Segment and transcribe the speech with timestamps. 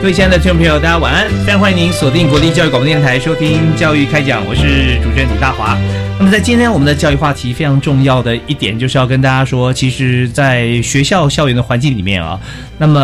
[0.00, 1.28] 各位亲爱的听众朋友，大家晚安！
[1.44, 5.76] 非常欢迎您锁定国立教育广播电台收听《教育开讲》，我是主持人李大华。
[6.20, 12.38] 那么在今天我们的教育话题非常重要的一点，就是要跟大家说，其实，在学校校园的环境里面啊，
[12.78, 13.00] 那么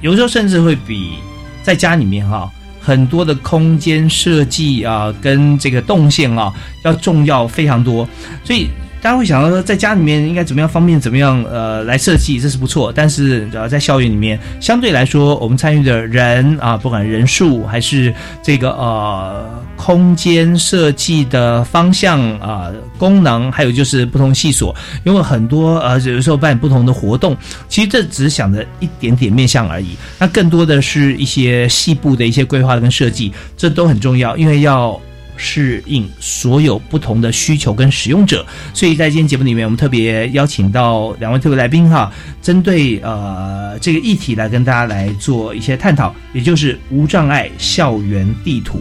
[0.00, 1.14] 有时候甚至会比
[1.60, 2.48] 在家里面哈
[2.80, 8.08] 很多的空间设计啊，跟这个动线啊要重要非常多，
[8.44, 8.68] 所以。
[9.02, 12.92] 大家会想到说，在家里面应该怎么样方便，怎么样呃来设计，这是不错。
[12.94, 18.14] 但是呃，在校园里面，相对来说，我们参与的人啊，不管人数还是
[18.44, 27.36] 这个呃空间设计的方向啊、功能，还有就是不同系所，因为很多呃有时候办不同的活动，
[27.68, 29.96] 其实这只是想着一点点面向而已。
[30.16, 34.96] 那更多的是一些细部的一些规划跟设计，这都很重要，因为要。
[35.36, 48.80] 适应所有不同的需求跟使用者，所以在今天节目里面，我们特别邀请到两位特别来宾哈，针对呃这个议题来跟大家来做一些探讨，也就是无障碍校园地图。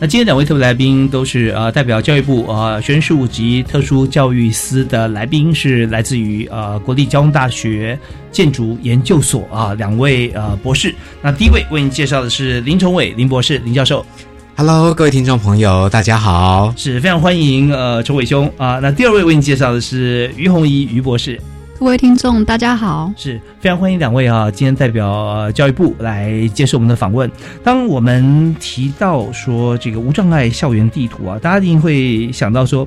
[0.00, 7.96] 那今天两位特别来宾都是呃代表教育部呃学生事务及特殊教育司的来宾，是来自于呃国立交通大学
[8.32, 10.92] 建筑研究所啊两位呃博士。
[11.22, 14.04] 那第一位为您介绍的是林崇伟林博士林教授。
[14.56, 18.78] Hello，各位听众朋友，大家好，是非常欢迎呃，陈伟兄啊。
[18.78, 21.40] 那第二位为你介绍的是于红怡于博士，
[21.80, 27.28] 各位听众大家好，是非常欢迎两位啊，今天代表教育部来接受我们的访问。
[27.64, 32.86] 当我们提到说这个无障碍校园地图啊，大家一定会想到说。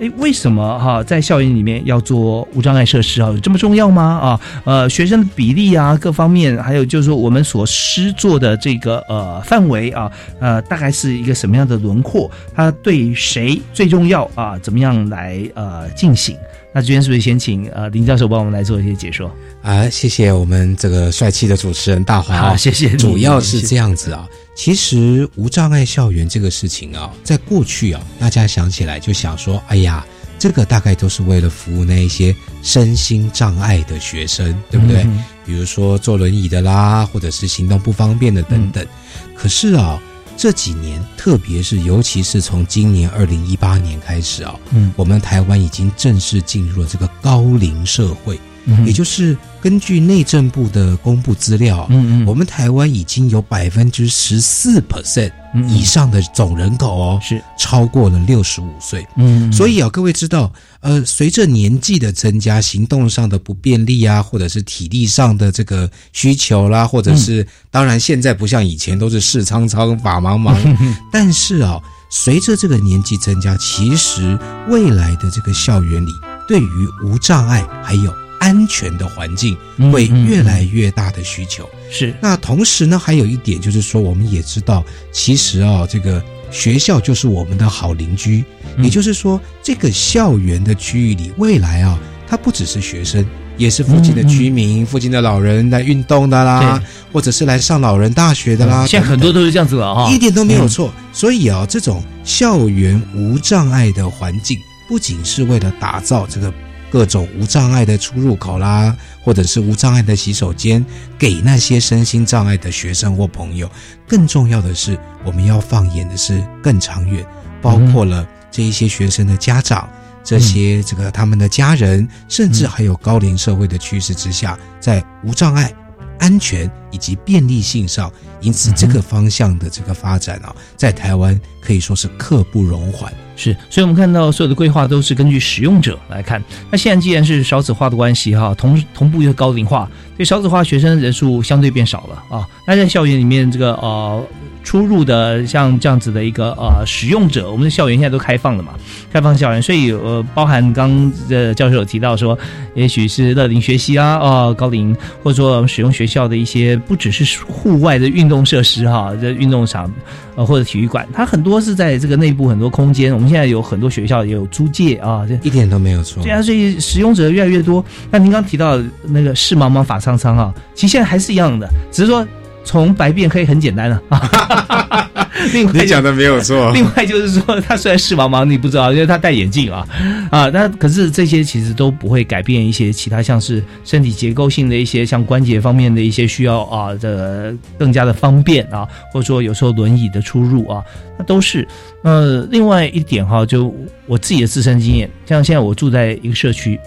[0.00, 3.28] 哎，为什么哈在校园里面要做无障碍设施啊？
[3.30, 4.02] 有这么重要吗？
[4.02, 12.30] 啊，呃，学生的比例啊，各方面，还有就是说我们所施做的这个呃范围啊，呃，大概是一个什么样的轮廓？
[12.54, 14.56] 它对谁最重要啊？
[14.60, 16.36] 怎么样来呃进行？
[16.78, 19.28] 那今天是不是先请呃林教授帮我们来做一些解说？
[19.62, 22.90] 啊，谢谢我们这个帅气的主持人大华啊，谢谢。
[22.90, 24.28] 主要是这样子啊。
[24.54, 30.06] 其实无障碍校园这个事情啊，在过去啊，大家想起来就想说，哎呀，
[30.38, 35.04] 这个大概都是为了服务那一些身心障碍的学生，对不对？
[35.44, 38.86] 比如说坐轮椅的啦，或者是行动不方便的等等。
[39.34, 40.00] 可是啊，
[40.38, 48.38] 这几年，特别是尤其是从今年二零一八年开始啊，嗯，我们台湾已经正式进入了这个高龄社会。
[48.86, 55.32] 也就是根据内政部的公布资料，嗯嗯，我们台湾已经有百分之十四 percent
[55.68, 57.42] 以上的总人口哦，是。
[57.58, 70.56] 超过了六十五岁，嗯，所以啊，各位知道，呃，随着年纪的增加，行动上的不便利啊，或者是体力上的这个需求啦，或者是当然现在不像以前都是事苍苍法茫茫，
[71.12, 71.78] 但是啊，
[72.10, 76.10] 随着这个年纪增加，其实未来的这个校园里
[76.46, 78.27] 对于无障碍还有。
[78.38, 79.56] 安全的环境
[79.92, 82.14] 会越来越大的需求是。
[82.20, 88.44] 那同时呢，还有一点就是说，我们也知道，其实啊，这个学校就是我们的好邻居。
[88.78, 93.26] 也就是说，这个校园的区域里，未来啊，它不只是学生，
[93.56, 96.80] 也是附近的居民、附近的老人来运动的啦，
[97.12, 98.86] 或者是来上老人大学的啦。
[98.86, 100.92] 现在很多都是这样子了哈，一点都没有错。
[101.12, 104.56] 所以啊，这种校园无障碍的环境，
[104.88, 106.52] 不仅是为了打造这个。
[106.90, 110.84] 各种无障碍的出入口啦，或者是无障碍的洗手间，
[111.18, 113.70] 给那些身心障碍的学生或朋友。
[114.06, 117.24] 更重要的是，我们要放眼的是更长远，
[117.60, 119.88] 包括了这一些学生的家长，
[120.24, 125.70] 这些这个他们的家人，甚至还有高龄社会的趋势之下，在无障碍、
[126.18, 128.10] 安全以及便利性上，
[128.40, 133.12] 因此这个方向的这个发展啊，在台湾可以说是刻不容缓。
[133.38, 136.42] 是，所以我们看到所有的规划都是根据使用者来看。
[136.70, 142.46] 那现在既然是少子化的关系哈，同同步又高龄化，对少子化学生人数相对变少了啊。
[142.66, 144.22] 那在校园里面这个呃。
[144.68, 148.74] 出入的像这样子的一个呃使用者，我们的校园现在都开放了嘛，
[149.10, 152.38] 开放校园，所以呃包含刚呃教授有提到说，
[152.74, 159.90] 也许是乐龄学习啊，哦高龄或者说使用学校的一些不只是户外的运动设施哈，这运动场
[160.36, 166.22] 呃或者体育馆，它很多是在这个内部很多空间，我们现在有很多学校也有租借啊，这一点都没有错。
[166.22, 167.82] 对啊，所以使用者越来越多。
[168.10, 172.26] 那您刚提到那个事茫茫法苍苍啊，其实现在还是一样的，只是说。
[172.68, 175.08] 从白变可以很简单了啊！
[175.54, 176.70] 另外你讲的没有错。
[176.74, 179.86] 另外就是说，他虽然视茫茫，你不知道，因为他戴眼镜啊
[180.30, 180.50] 啊！
[180.50, 190.84] 那可是这些其实都不会改变一些其他，像是身体结构性的一些，像关节方面的一些需要啊的更加的方便啊，或者说有时候轮椅的出入啊，
[191.18, 191.66] 那都是
[192.02, 192.46] 呃。
[192.50, 193.74] 另外一点哈，就
[194.04, 196.78] 我自己的自身经验，像现在我住在一个社区。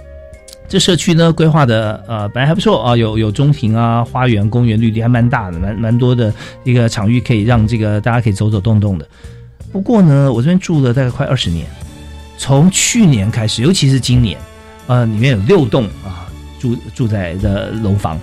[0.72, 6.34] 这社区呢规划的呃本来还不错啊，有有中庭啊、花园、公园、绿地还蛮大的，蛮蛮多的
[6.64, 9.06] 一个场域可以让这个大家可以走走动动的。
[9.70, 11.68] 不过呢，我这边住了大概快二十年，
[12.38, 14.40] 从去年开始，尤其是今年，
[14.88, 18.18] 呃，里面有六栋啊住住宅的楼房，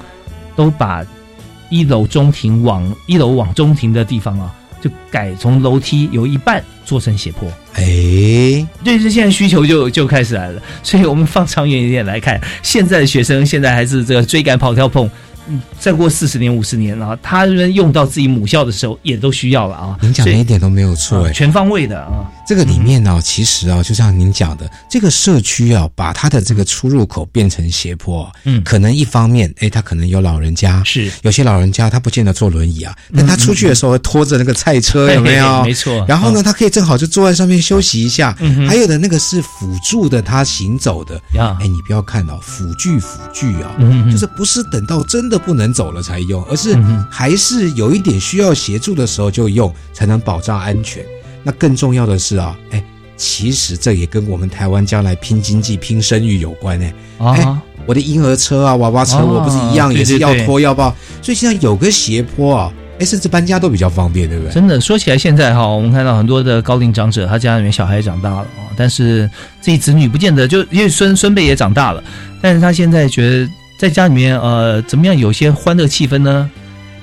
[0.56, 1.05] 都把
[1.69, 7.49] 一楼中庭往一楼往中庭的地方啊，就改从楼梯有一半做成斜坡。
[7.75, 15.09] 哎，对是现在需求就就开始来了，所以我们放长远一点来看，现在的学生现在还是这个追赶跑跳碰。
[15.51, 19.97] 嗯，再过四十年、五十年啊，他们用到自己母校的时候，也都需要了啊。
[20.03, 22.31] 您讲的一点都没有错，哎，全方位的啊。
[22.49, 35.62] 这个里面呢，其实啊，就像您讲的，这个社区啊，把它的这个出入口变成斜坡，嗯，可能一方面，哎，他可能有老人家，是有些老人家他不见得坐轮椅啊，但他出去的时候拖着那个菜车，有没有？
[35.69, 36.03] 没错。
[36.09, 38.35] 然后呢，他可以正好就坐在上面休息一下。
[38.41, 41.21] 嗯还有的那个是辅助的，他行走的。
[41.35, 43.77] 呀，哎，你不要看哦，辅具辅具啊，
[44.11, 46.19] 就是不是等到真的不能走了才。
[46.21, 46.75] 用，而是
[47.11, 51.05] 还是有一点需要协助的时候就用，才能保障安全。
[51.43, 52.82] 那更重要的是啊，哎，
[53.17, 56.93] 其实这也跟我们台湾将来拼经济、拼生育有关呢。
[57.19, 64.52] 啊，我的婴儿车啊、娃娃车，我不是一样也是要拖要抱，所以现在有个斜坡啊，哎，甚至搬家都比较方便，对不对？
[64.52, 69.29] 真的说起来，现在哈，我们看到很多的高龄长者，他家里面小孩长大了啊，但是
[69.61, 72.02] 自己子女不见得就因为孙孙辈也长大了，
[72.40, 73.49] 但是他现在觉得。
[73.79, 76.50] 在家里面，呃，怎么样有些欢乐气氛呢？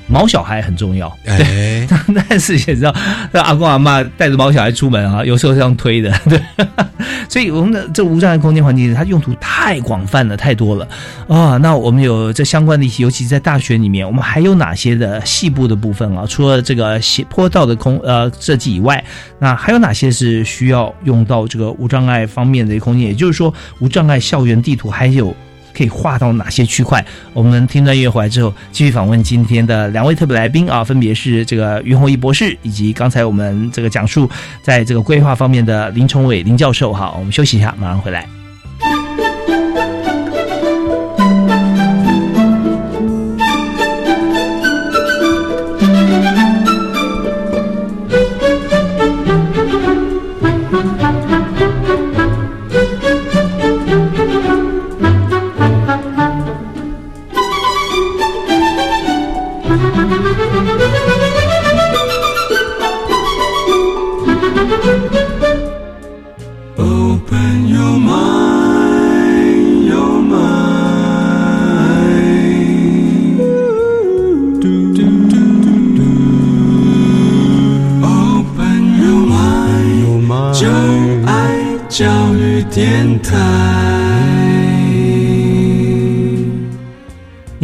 [0.08, 1.88] 毛小孩很重要，对，
[2.30, 2.94] 但是也知道，
[3.34, 6.40] 阿公阿妈带着毛小孩出门啊，有时候是这样推的，对，
[7.28, 10.88] 所以我们的这无障碍空间环境，它用途太广泛了，太多了
[11.28, 11.58] 啊。
[11.58, 16.26] 那我们有这相关的一些，尤其是在大学里面，我们还有哪些的细部的部分啊？
[16.28, 19.04] 除了这个斜坡道的空呃设计以外，
[19.40, 23.08] 那还有哪些是需要用到这个无障碍方面的空间？
[23.08, 25.36] 也就是说，无障碍校园地图还有。
[25.76, 27.06] 可以划到哪些区块？
[27.34, 34.30] 我们听段乐回来之后，继续访问今天的两位特别来宾啊，分别是这个于宏毅博士，以及刚才我们这个讲述
[34.62, 36.94] 在这个规划方面的林崇伟林教授。
[36.94, 38.45] 哈，我们休息一下，马上回来。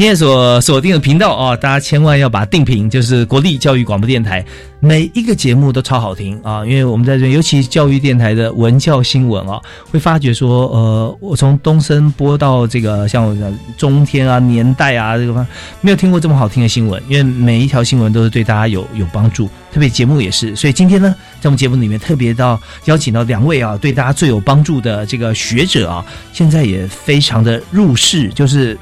[0.02, 4.44] 今天所锁定的频道啊，大家千万要把定频，就是国立教育广播电台，
[4.80, 6.66] 每一个节目都超好听啊！
[6.66, 15.46] 因为我们在这，尤其教育电台的文教新闻啊，会发觉说，呃，我从东升播到这个像我的中天啊、年代啊，这个方
[15.82, 20.56] 没有听过这么好听的新闻，因为每一条新闻都是对大家有有帮助，特别节目也是。
[20.56, 26.04] 所以今天呢，在我们节目里面特别到邀请到两位啊，对大家最有帮助的这个学者啊，
[26.34, 28.76] 现在也非常的入世，就是。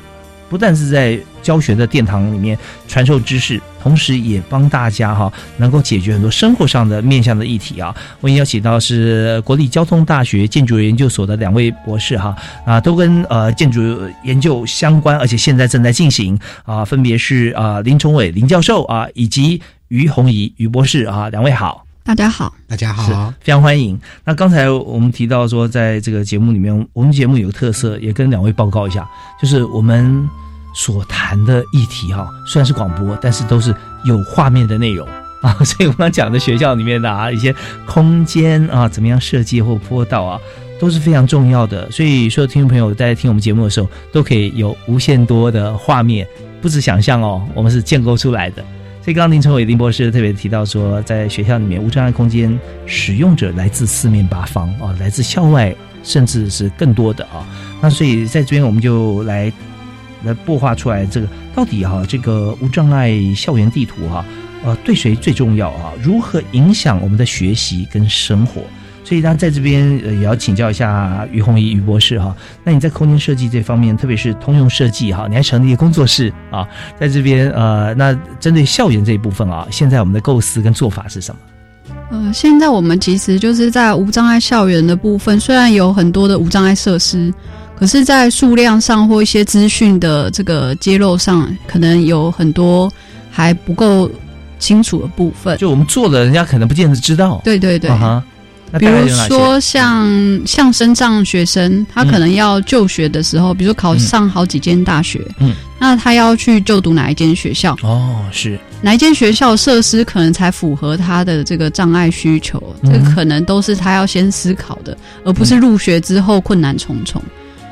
[0.49, 7.95] 不但是在教学的殿堂里面传授知识，同时也帮大家哈能够解决很多生活上的面向的议题啊。
[8.19, 13.81] 我邀请到是国立交通大学建筑研究所的两位博士哈啊，都跟呃建筑
[14.23, 21.85] 研究相关，而且现在正在进行啊，分别是啊林崇伟林教授啊以及于洪怡于博士啊，两位好。
[22.03, 23.31] 大家好，大家好。
[23.39, 23.99] 非常欢迎。
[24.25, 29.07] 那刚才我们提到说，在这个节目里面，我们节目有个特色，也跟两位报告一下，
[29.39, 30.27] 就是我们
[30.73, 33.75] 所谈的议题哈，虽然是广播，但是都是
[34.05, 35.07] 有画面的内容
[35.43, 35.53] 啊。
[35.63, 37.53] 所以我们讲的学校里面的啊一些
[37.85, 40.39] 空间啊，怎么样设计或坡道啊，
[40.79, 41.91] 都是非常重要的。
[41.91, 46.27] 所以所有听众朋友在听我们节目的时候，都可以有无限多的画面，
[46.59, 48.65] 不止想象哦，我们是建构出来的。
[49.01, 57.47] 所以刚刚林成伟林博士特别提到说，在学校里面无障碍空间使用者来自四面八方啊，来自校外，甚至是更多的啊。
[57.81, 59.51] 那所以在这边我们就来
[60.23, 64.23] 来擘画出来这个到底哈、这个无障碍校园地图哈、
[64.63, 65.93] 呃对谁最重要啊？
[66.01, 68.61] 如何影响我们的学习跟生活？
[69.03, 72.35] 所以，那在这边呃也要请教一下于红怡于博士哈。
[72.63, 76.67] 那你在空间设计这方面，特别是通用设计哈，你还成立了工作室啊，
[76.99, 81.41] 在这边呃，那针对校园这一部分啊，现在我们的构思跟做法是什么？
[82.11, 87.33] 呃，现在我们其实就是在无障碍校园的部分，虽然有很多的无障碍设施，
[87.79, 92.91] 可是，在数量上或一些资讯的这个揭露上，可能有很多
[93.31, 94.09] 还不够
[94.57, 95.57] 清楚的部分。
[95.57, 97.39] 就我们做了，人家可能不见得知道。
[97.43, 98.38] 对对对，啊哈，那
[98.77, 99.07] 比如？
[99.27, 100.07] 说像
[100.45, 107.75] 像身障学生，他可能要就学的时候，比如说考上好几间大学，嗯，那他要去就读哪一间学校？
[107.81, 108.59] 哦，是。
[108.81, 112.61] 哪一间学校设施可能才符合他的这个障碍需求？
[112.83, 112.91] 嗯。
[112.91, 117.21] 这可能都是他要先思考的，而不是入学之后困难重重。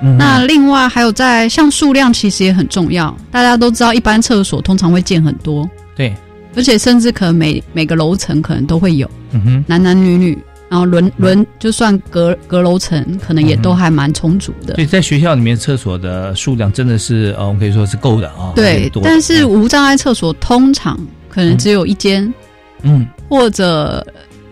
[0.01, 0.17] 嗯。
[0.17, 6.15] 那另外还有在像数量其实也很重要，大家都知道，一般厕所通常会建很多，对，
[6.55, 10.37] 而且甚至可能每每个楼层可能都会有嗯哼，男男女女，
[10.69, 14.73] 然后轮轮就算隔隔楼层，可能也都还蛮充足的。
[14.73, 18.51] 对，在学校里面厕所的数量真的是呃，我们可以说是够的啊。
[18.55, 22.33] 对但是嗯无障碍厕所通常可能只有一间，
[22.81, 24.05] 嗯或者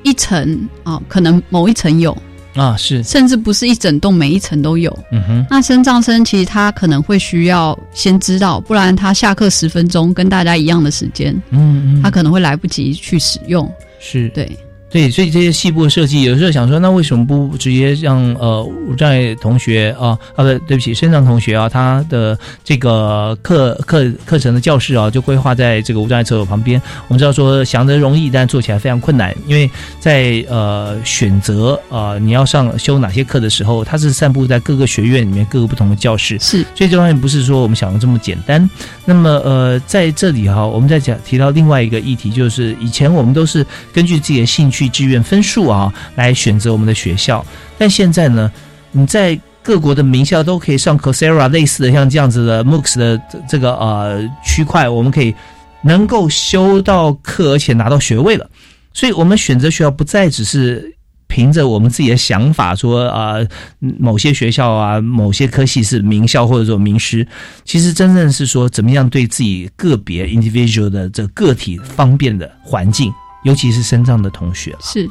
[0.03, 2.15] 一层啊、可能某一层有，
[2.55, 4.95] 啊是甚至不是一整栋每一层都有。
[5.12, 13.69] 嗯哼那身障生其实他可能会需要先知道，不然他下课十分钟跟大家一样的时间，嗯嗯，他可能会来不及去使用。
[14.00, 14.50] 是对，
[14.89, 26.82] 对，所以这些细部的设计，有时候想说，那为什么不直接让呃无障碍同学啊啊不对不起，身障同学啊，他的这个课课课程的教室啊，就规划在这个无障碍厕所旁边。
[27.10, 38.70] 我们知道说想得容易，但做起来非常困难，因为在呃选择呃你要上修哪些课的时候，它是散布在各个学院里面各个不同的教室，是所以这方面不是说我们想的这么简单。
[39.04, 47.46] 那么呃，在这里哈，我们在讲提到另外一个议题，就是以前我们都是根据自己的兴趣、去志愿分数啊来选择我们的学校，
[47.77, 48.51] 但现在呢，
[48.91, 55.34] 你在各国的名校都可以上 Coursera 类似的像这样子的 MOOCs 的这个呃区块，我们可以
[55.82, 58.50] 能够修到课，而且拿到学位了。
[58.94, 60.94] 所以我们选择学校不再只是
[61.27, 63.38] 凭着我们自己的想法说啊、
[63.79, 67.27] 某些学校啊，某些科系是名校或者说名师，
[67.65, 73.12] 其实真正是说怎么样对自己个别 individual 的这个体方便的环境，
[73.46, 74.80] 尤其是身障的同学了。
[74.82, 75.10] 是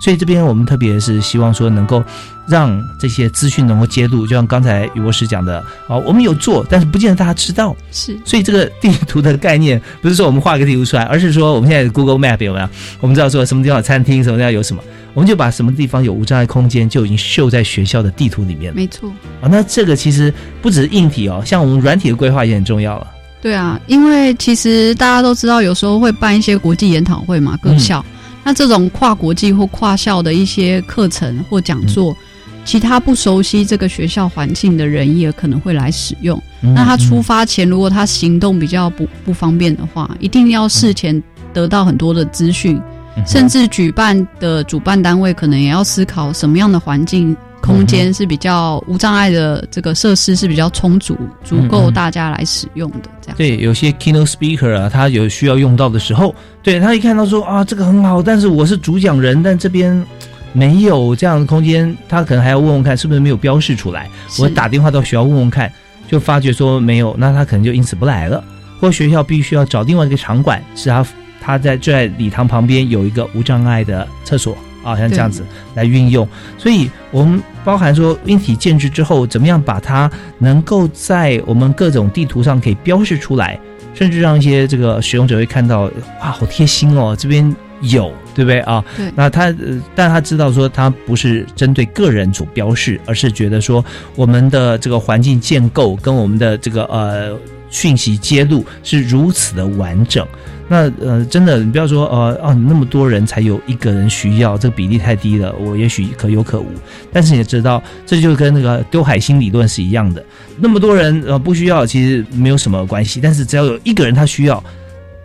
[0.00, 2.04] 所以这边我们特别是希望说能够
[2.46, 7.74] 让这些资讯能够揭露，就像刚才于博士讲的啊，我们有做，但是不见得大家知道。
[7.90, 12.68] 是所以这个地图的概念不是说我们画个地图出来，而是说我们现在 Google Map 有没有？
[13.00, 14.82] 我们知道说什么地方有餐厅，什么地方有什么，
[15.14, 19.08] 我们就把什么地方有无障碍空间就已经秀在学校的地图里面了没错。
[19.40, 19.48] 啊。
[19.48, 23.06] 那这个其实不只是硬体哦，像我们软体的规划也很重要了。
[23.40, 28.04] 对啊，因为其实大家都知道，有时候会办一些国际研讨会嘛，各校。
[28.42, 32.16] 那这种跨国际或跨校的一些课程或讲座，
[32.64, 36.40] 其他不熟悉这个学校环境的人也可能会来使用。
[36.62, 41.20] 嗯那他出发前，如果他行动比较不不方便的话，一定要事前
[41.52, 42.80] 得到很多的资讯，
[43.16, 47.36] 嗯甚至举办的主办单位可能也要思考什么样的环境。
[47.66, 53.10] 空间是比较无障碍的，这个设施是比较充足，足够大家来使用的。
[53.20, 60.06] 这样对，有些 keynote speaker 啊，他有需要用到的时候，对他一看到说啊，这个很好，但是我是主讲人，但这边
[60.52, 64.08] 没有这样的空间，他可能还要问问看是不是没有标示出来。
[64.38, 65.70] 我打电话到学校问问看，
[66.08, 68.42] 就发觉说没有，那他可能就因此不来了，
[68.80, 71.06] 或学校必须要找另外一个场馆，是他
[71.40, 75.44] 他在就在礼堂旁边有一个无障碍的厕所啊，像这样子
[75.74, 76.26] 来运用。
[76.56, 80.08] 所以我们包含说硬体建制之后，怎么样把它
[80.38, 83.58] 能够在我们各种地图上可以标示出来，
[83.92, 88.84] 甚至让一些这个使用者会看到，哇，好贴心哦，这边有，对不对啊？
[88.96, 97.36] 对那他，呃但他知道说他不是针对个人主标示，而是觉得说我们的这个环境建构跟我们的这个呃
[97.68, 100.24] 讯息揭露是如此的完整。
[100.68, 106.66] 那呃，真的，你不要说呃哦，那么多人才有一个人需要，这个比例太低了，我也许可有可无。
[107.12, 110.24] 但是你也知道，这就跟那个丢海星理论是一样的，
[110.58, 113.20] 那么多人呃不需要，其实没有什么关系。
[113.20, 114.62] 但是只要有一个人他需要，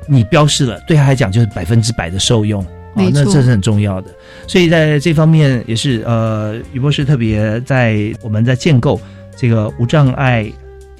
[0.08, 2.64] 你标示了，对他来讲就是百分之百的受用。
[2.94, 4.12] 没错那这是很重要的。
[4.48, 9.00] 所以在这方面也是呃，于博士特别在我们在建构
[9.38, 10.52] 这个无障碍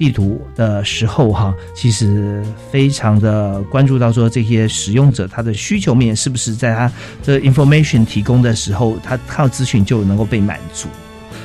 [0.02, 2.42] 地图的时候哈，其实
[2.72, 6.90] 非常的关注到说这些使用者他的需求面是不是在他
[7.24, 10.88] 的 information 提供的时候，他靠资讯就能够被满足。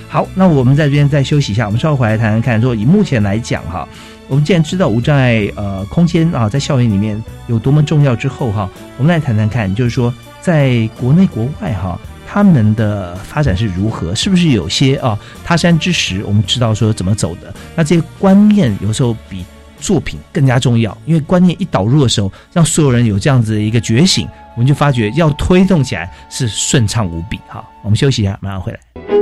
[0.10, 3.88] 好，那我们在这边再休息一下，我们稍后回来谈谈看，说以目前来讲哈，
[4.28, 10.12] 我们既然知道无障碍呃空间啊在校园里面有多么重要之后哈，我们来谈谈看，就是说
[10.42, 12.00] 在国内国外哈。
[12.38, 14.13] 他们的发展是如何？
[14.13, 17.51] 是不是有些啊他山之石，我们知道说怎么走的？
[17.75, 19.44] 那这些观念有时候比
[19.79, 27.39] 作品更加重要，因为观念一导入的时候，让所有人有这样子的一个觉醒，我们就发觉要推动起来是顺畅无比。
[27.48, 29.17] 好，我们休息一下，马上回来。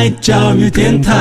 [0.00, 1.12] 爱教育电台。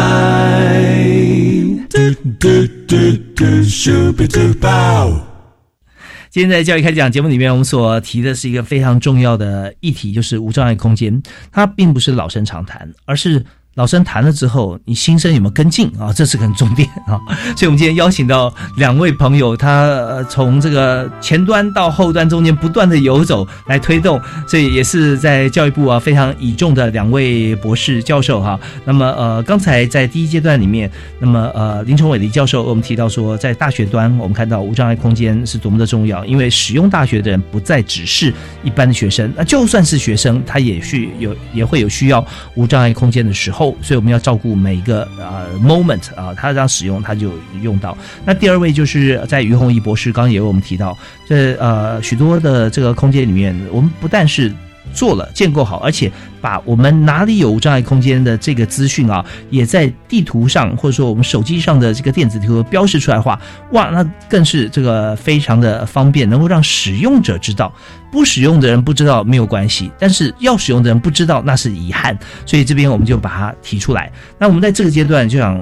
[6.30, 11.22] 今天在教育开讲节目里面，我们所提的是一个非常重要的议题，就是无障碍空间。
[11.52, 13.44] 它并不是老生常谈，而是
[13.80, 16.12] 老生谈了之后，你新生有没有跟进啊？
[16.12, 17.16] 这是个很重点啊。
[17.56, 28.60] 所以，我们今天邀请到两位朋友，他从这个前端到后端中间不断的游走来推动，所以也是在教育部啊非常倚重的两位博士教授哈。
[28.84, 47.98] 那么呃，刚才在第一阶段里面，那么呃林崇伟林教授我们提到说，在大学端我们看到无障碍空间是多么的重要，因为使用大学的人不再只是一般的学生，那就算是学生，他也需有也会有需要无障碍空间的时候，所以我们要照顾每一个呃 moment 啊，他这样使用他就用到。
[48.26, 54.54] 那第二位就是在于洪义博士，刚刚也为我们提到，这呃许多的这个空间里面，我们不但是
[54.94, 63.40] 做了建构好，而且把我们哪里有无障碍空间的这个资讯啊，也在地图上或者说我们手机上的这个电子地图标示出来的话，
[63.72, 67.72] 哇，那更是这个非常的方便，能够让使用者知道。
[68.12, 74.12] 不使用的人不知道没有关系，但是要使用的人不知道那是遗憾，所以这边我们就把它提出来。
[74.40, 75.62] 那我们在这个阶段就想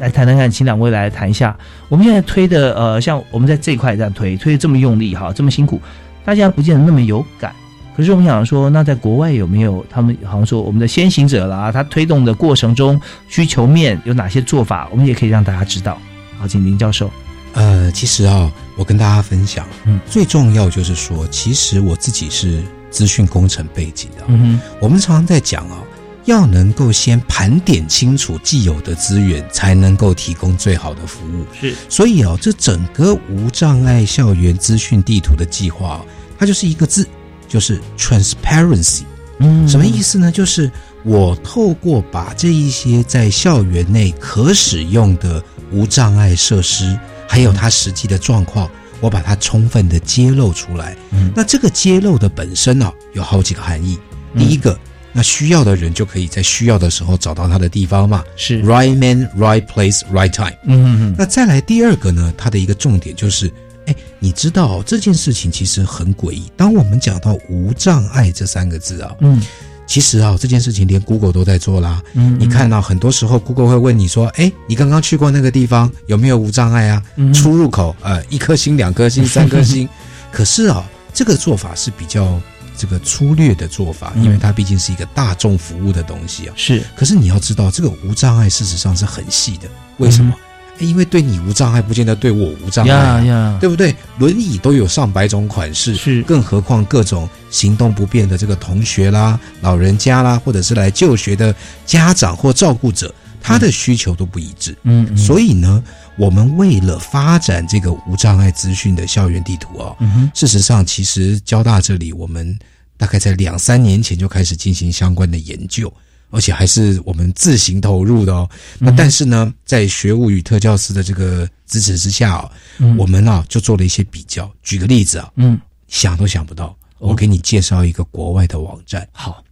[0.00, 1.56] 来谈谈看，请两位来谈一下，
[1.88, 5.80] 我们现在推的呃，像我们在这一块这样推，推的这么用力哈，这么辛苦，
[6.24, 7.54] 大家不见得那么有感。
[7.96, 15.96] 可是我们想说，那在国外有没有他们好像说我们的先行者啦，他推动的过程中需求面有哪些做法，我们也可以让大家知道。
[16.38, 17.10] 好，请林教授。
[17.52, 25.78] 呃，其实啊，我跟大家分享，嗯，最重要就是说，其实我自己是资讯工程背景的，嗯哼，我们常常在讲啊，
[26.24, 31.46] 要能够先盘点清楚既有的资源，才能够提供最好的服务。
[31.52, 36.04] 是，所以啊，这整个无障碍校园资讯地图的计划、啊，
[36.36, 37.06] 它就是一个字，
[37.54, 39.02] 就是 transparency。
[39.38, 40.32] 嗯什么意思呢？
[40.32, 40.68] 就是
[41.04, 45.40] 我透过把这一些在校园内可使用的
[45.70, 48.68] 无障碍设施，还有它实际的状况，
[49.00, 50.96] 我把它充分的揭露出来。
[51.12, 53.96] 嗯那这个揭露的本身呢、有好几个含义。
[54.36, 54.76] 第一个，
[55.12, 60.56] 那需要的人就可以在需要的时候找到他的地方嘛是，，right man, right place, right time。
[60.64, 63.48] 嗯嗯嗯，那再来第二个呢，它的一个重点就是，
[63.86, 66.50] 哎，你知道、这件事情其实很诡异。
[66.56, 69.40] 当我们讲到无障碍这三个字啊，嗯
[69.86, 72.02] 其实啊，这件事情连 Google 都在做啦。
[72.14, 77.02] 嗯，你看到、很多时候 Google 会问你说，哎，你刚刚去过那个地方有没有无障碍啊？
[77.16, 79.86] 嗯出入口呃一颗星、两颗星、 三颗星。
[80.32, 82.40] 可是啊，这个做法是比较
[82.78, 86.54] 这个粗略的做法，嗯因为它毕竟是一个大众服务的东西啊。
[86.56, 89.68] 是，可是你要知道，这个无障碍事实上是很细的。
[89.98, 90.34] 为什么？
[90.78, 93.94] 诶因为对你无障碍，不见得对我无障碍、呀呀，对不对？
[94.18, 96.22] 轮椅都有上百种款式，是。
[96.22, 101.54] 更何况各种行动不便的这个同学啦、老人家啦，或者是来就学的
[101.86, 104.76] 家长或照顾者，他的需求都不一致。
[104.82, 105.16] 嗯，嗯。
[105.16, 105.82] 所以呢，
[106.16, 112.58] 我们为了发展这个无障碍资讯的校园地图哦，嗯，事实上，其实交大这里我们
[112.96, 115.92] 大概在两三年前就开始进行相关的研究，
[116.34, 118.50] 而且还是我们自行投入的哦。
[118.80, 122.96] 那但是呢，在学务与特教师的这个支持之下哦，嗯。
[122.96, 124.50] 我们啊就做了一些比较。
[124.62, 125.58] 举个例子啊，嗯。
[125.86, 126.66] 想都想不到，
[126.98, 127.10] 哦。
[127.10, 129.44] 我给你介绍一个国外的网站，好，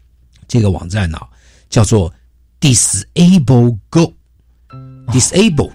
[0.49, 1.19] 这个网站呢、
[1.71, 2.13] 叫做
[2.61, 5.71] disable go，disabled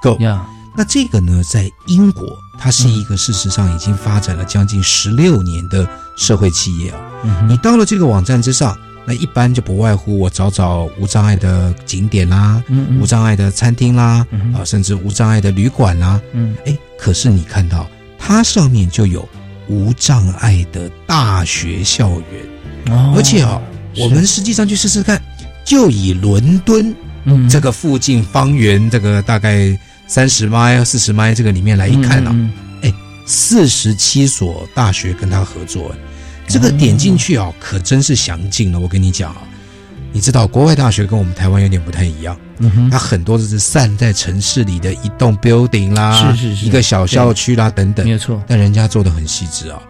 [0.00, 0.16] go。
[0.20, 0.46] 呀，
[0.76, 7.00] 那这个呢，在英国，它是一个事实上已经发展了将近十六年的社会企业啊。
[7.24, 7.48] 嗯。
[7.48, 13.00] 你到了这个网站之上，那一般就不外乎我找找无障碍的景点啦，嗯嗯。
[13.00, 14.26] 无障碍的餐厅啦，
[14.64, 16.20] 甚至无障碍的旅馆啦。
[16.32, 16.54] 嗯。
[16.64, 17.88] 哎，可是你看到
[18.18, 19.28] 它上面就有
[19.68, 23.14] 无障碍的大学校园，哦。
[23.16, 23.60] 而且啊，
[23.98, 25.20] 我们实际上去试试看，
[25.64, 27.48] 就以伦敦嗯。
[27.48, 32.52] 这个附近方圆这个大概三十迈、四十迈这个里面来一看啊，嗯
[33.24, 35.96] 四十七所大学跟他合作，哎
[36.52, 38.78] 这个点进去哦，可真是详尽了。
[38.78, 39.42] 我跟你讲啊，
[40.12, 42.90] 你知道国外大学跟我们台湾有点不太一样，嗯哼。
[42.90, 46.66] 它很多都是散在城市里的一栋 building 啦，是是是。
[46.66, 48.04] 一个小校区啦等等。
[48.04, 49.80] 没，有错，但人家做的很细致啊。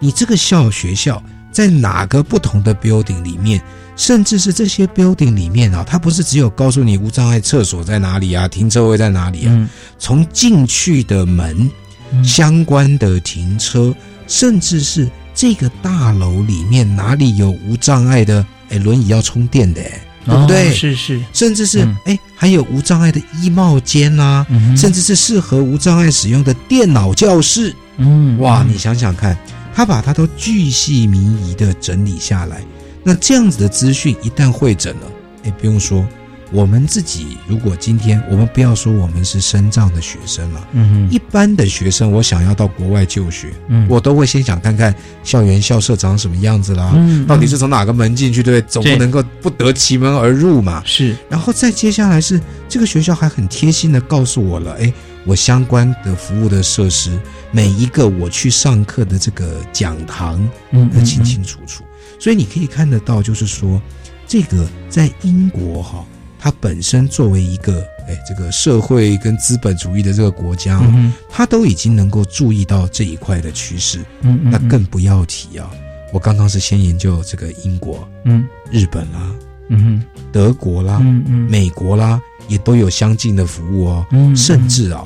[0.00, 3.60] 你这个校学校在哪个不同的 building 里面，
[3.94, 9.68] 甚至是这些 building 里面啊，它不是只有告诉你无障碍厕所在哪里啊，停车位在哪里啊，嗯。
[9.98, 11.70] 从进去的门、
[12.10, 12.24] 嗯。
[12.24, 13.94] 相关的停车，
[14.26, 20.70] 甚至是这个大楼里面哪里有无障碍的，哎，轮椅要充电的，哎对不对？
[20.70, 27.72] 哦是是，甚至是嗯哎、还有无障碍的衣帽间啦、嗯甚至是适合无障碍使用的电脑教室。
[27.98, 29.36] 嗯哇，你想想看，
[29.72, 32.60] 他把它都巨细靡遗的整理下来，
[33.04, 35.02] 那这样子的资讯一旦会诊了，
[35.44, 36.04] 哎，不用说，
[36.52, 40.68] 我们自己如果今天我们不要说我们是深藏的学生了。
[40.72, 48.70] 嗯一般的学生，我想要到国外就学，嗯我都会先想看看校园校舍长什么样子啦，嗯到底是从哪个门进去，对不对？
[48.70, 50.82] 总不能够不得其门而入嘛。
[50.84, 54.92] 是然后再接下来是这个学校还很贴心的告诉我了，哎，
[55.24, 57.18] 我相关的服务的设施，
[57.50, 61.82] 每一个我去上课的这个讲堂，嗯都，清清楚楚。
[62.18, 63.80] 所以你可以看得到，就是说，
[64.26, 66.04] 这个在英国哈，
[66.46, 70.80] 它本身作为一个哎这个社会跟资本主义的这个国家，
[71.28, 75.68] 它都已经能够注意到这一块的趋势，嗯嗯那更不要提啊。
[76.12, 78.46] 我刚刚是先研究这个英国、嗯。
[78.70, 79.34] 日本啦、
[79.70, 80.02] 嗯哼。
[80.30, 81.50] 德国啦、嗯嗯。
[81.50, 84.06] 美国啦，也都有相近的服务哦。
[84.12, 84.36] 嗯。
[84.36, 85.04] 甚至啊，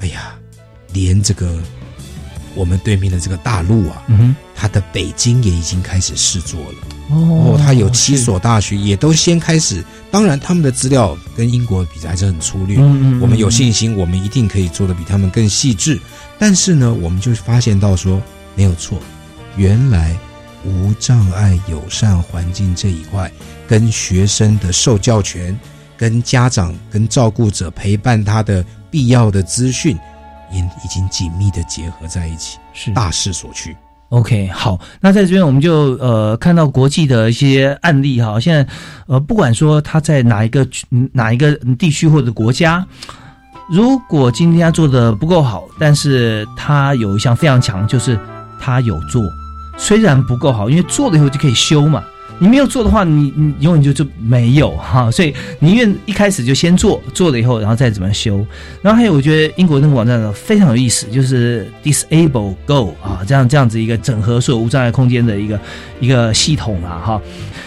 [0.00, 0.34] 哎呀，
[0.92, 1.56] 连这个
[2.56, 6.78] 我们对面的这个大陆啊，嗯哼它的北京也已经开始试做了。
[7.08, 9.82] 哦哦，它有七所大学，也都先开始。
[10.10, 12.76] 当然，他们的资料跟英国比还是很粗略。
[12.76, 15.98] 嗯嗯我们有信心，我们一定可以做的比他们更细致。
[16.38, 18.20] 但是呢，我们就发现到说，
[18.54, 18.98] 没有错，
[19.56, 20.14] 原来
[20.62, 23.32] 无障碍友善环境这一块，
[23.66, 25.58] 跟学生的受教权、
[25.96, 29.98] 跟家长、跟照顾者陪伴他的必要的资讯，
[30.52, 33.74] 也已经紧密的结合在一起，是大势所趋。
[34.10, 38.66] OK，好，那在这边我们就呃看到国际的一些案例哈，现在
[39.06, 40.66] 呃不管说他在哪一个
[41.12, 42.84] 哪一个地区或者国家，
[43.70, 48.18] 如果今天他做的不够好，但是他有一项非常强，就是
[48.60, 49.22] 他有做，
[49.78, 52.02] 虽然不够好，因为做了以后就可以修嘛。
[52.42, 58.44] 你没有做的话，你你永远就就没有哈，所以宁愿一开始就先做，做了以后，然后再怎么修。
[58.80, 65.60] 然后还有，我觉得英国那个网站呢非常有意思，就是 Disable Go 啊，这样这样子一个整合所有无障碍空间的一个
[66.00, 67.22] 一个系统啊哈。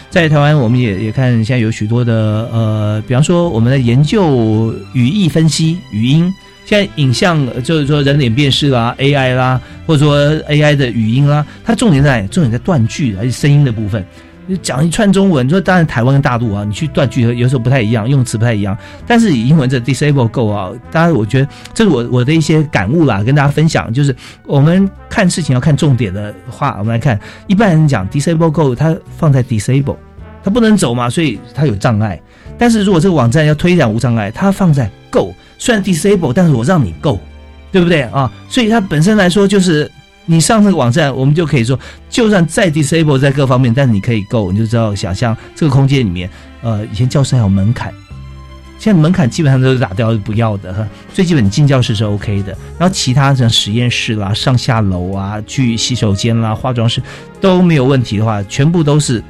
[0.10, 6.34] 在台湾，我们也也看现在有许多的呃，比方说我们在研究语义分析、语音，
[6.66, 14.04] 现在影像就是说人脸辨识啦、AI 啦，或者说 AI 的语音啦，它重点在重点在断句还是声音的部分。
[14.46, 18.78] 你讲一串中文，你说当然台湾跟大陆啊，你去断句有时候不太一样，用词不太一样。
[19.08, 23.92] 但是以英文这 disable go 啊，当然我觉得这是我我的一些感悟啦，跟大家分享。
[23.94, 29.96] 就是我们看事情要看重点的话，我们来看一般人讲 disable go，它放在 disable，
[30.44, 32.22] 它不能走嘛，所以它有障碍。
[32.58, 37.18] 但是如果这个网站要推展无障碍，它放在 go，虽然 disable，但是我让你 go，
[37.72, 38.32] 对不对啊？
[38.50, 39.90] 所以它本身来说就是。
[40.26, 41.78] 你上这个网站，我们就可以说，
[42.10, 46.30] 就算再 disable 在各方面，但是你可以 go，你就知道想象这个空间里面，
[46.62, 47.94] 呃，以前教室还有门槛，
[48.80, 57.02] 现在门槛基本上都是打掉不要的，哈最基本你进教室是 OK 的，然后其他像实验室啦、上下楼啊、去洗手间啦、化妆室
[57.42, 59.22] 都没有问题的话，全部都是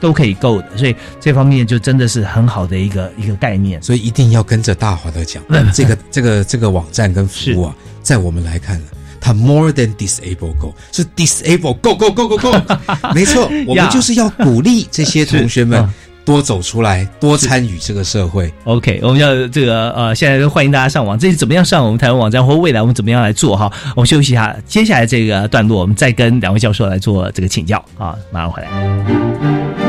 [0.00, 3.80] 都可以够的，所以这方面就真的是很好的一个一个概念。
[3.80, 8.86] 所以一定要跟着大华的讲， 这个这个这个网站跟服务啊，在我们来看呢，
[9.26, 12.52] 它 more than disable go 是 disable go go go go go，
[13.12, 15.84] 没错，我们就是要鼓励这些同学们
[16.24, 18.52] 多走出来，多参与这个社会。
[18.62, 21.18] OK，我们要这个呃，现在都欢迎大家上网。
[21.18, 23.68] 这是怎么样上我们台湾网站，或未来我们怎么样来做哈？
[23.96, 29.85] 我们休息一下，接下来这个段落，我们再跟两位教授来做这个请教啊，马上回来。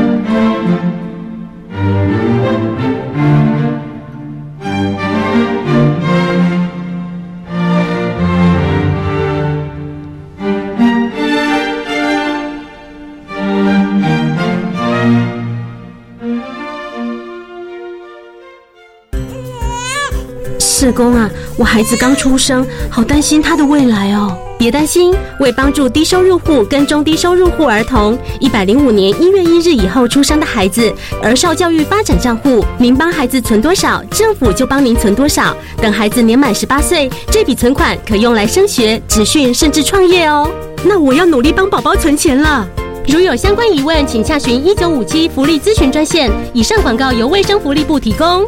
[20.88, 24.34] 社工啊，我孩子刚出生，好担心他的未来哦。
[24.58, 30.90] 别担心，为帮助低收入户跟中低收入户儿童，一百零五年一月一日以后出生的孩子，
[31.22, 35.54] 儿少教育发展账户，您帮孩子存多少，政府就帮您存多少。
[35.76, 40.50] 等孩子年满十八岁，这笔存款可用来升学、职训，甚至创业哦。
[40.82, 42.66] 那我要努力帮宝宝存钱了。
[43.06, 46.30] 如有相关疑问，请洽询一九五七福利咨询专线。
[46.54, 48.46] 以上广告由卫生福利部提供。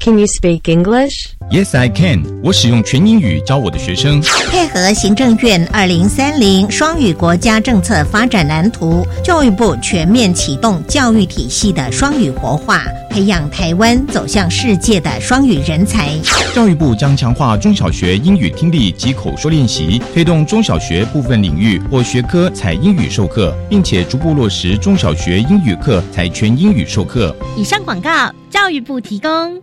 [0.00, 1.37] Can you speak English?
[1.50, 2.22] Yes, I can.
[2.42, 4.20] 我使用全英语教我的学生。
[4.50, 16.10] 配合行政院二零三零双语国家政策发展蓝图，教育部全面启动教育体系的双语活化，培养台湾走向世界的双语人才。
[16.54, 27.34] 教育部将强化中小学英语听力及口说练习，推动中小学部分领域或学科采英语授课，并且逐步落实中小学英语课采全英语授课。
[27.56, 29.58] 以上广告，教育部提供。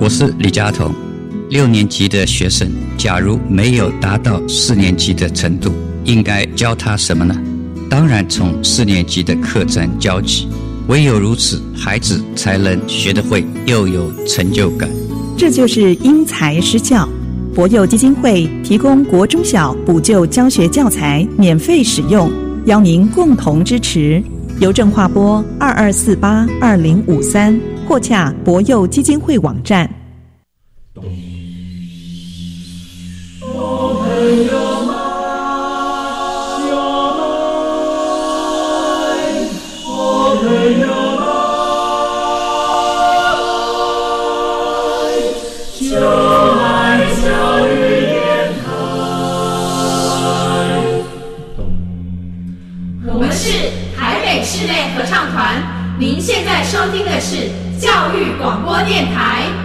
[0.00, 0.90] 我是李佳彤。
[1.50, 5.72] 六年级的学生，假如没有达到四年级的程度，
[6.04, 7.34] 应该教他什么呢？
[7.88, 10.46] 当然，从四年级的课程教起。
[10.88, 14.90] 唯有如此，孩子才能学得会，又有成就感。
[15.38, 17.08] 这就是因材施教。
[17.54, 22.30] 博幼基金会提供国中小补救教学教材免费使用，
[22.66, 24.22] 邀您共同支持。
[24.60, 27.58] 邮政划拨二二四八二零五三。
[27.88, 29.88] 或洽博幼基金会网站。
[30.94, 31.02] 我
[56.68, 57.68] 收听的是。
[57.78, 59.57] 教育广播电台。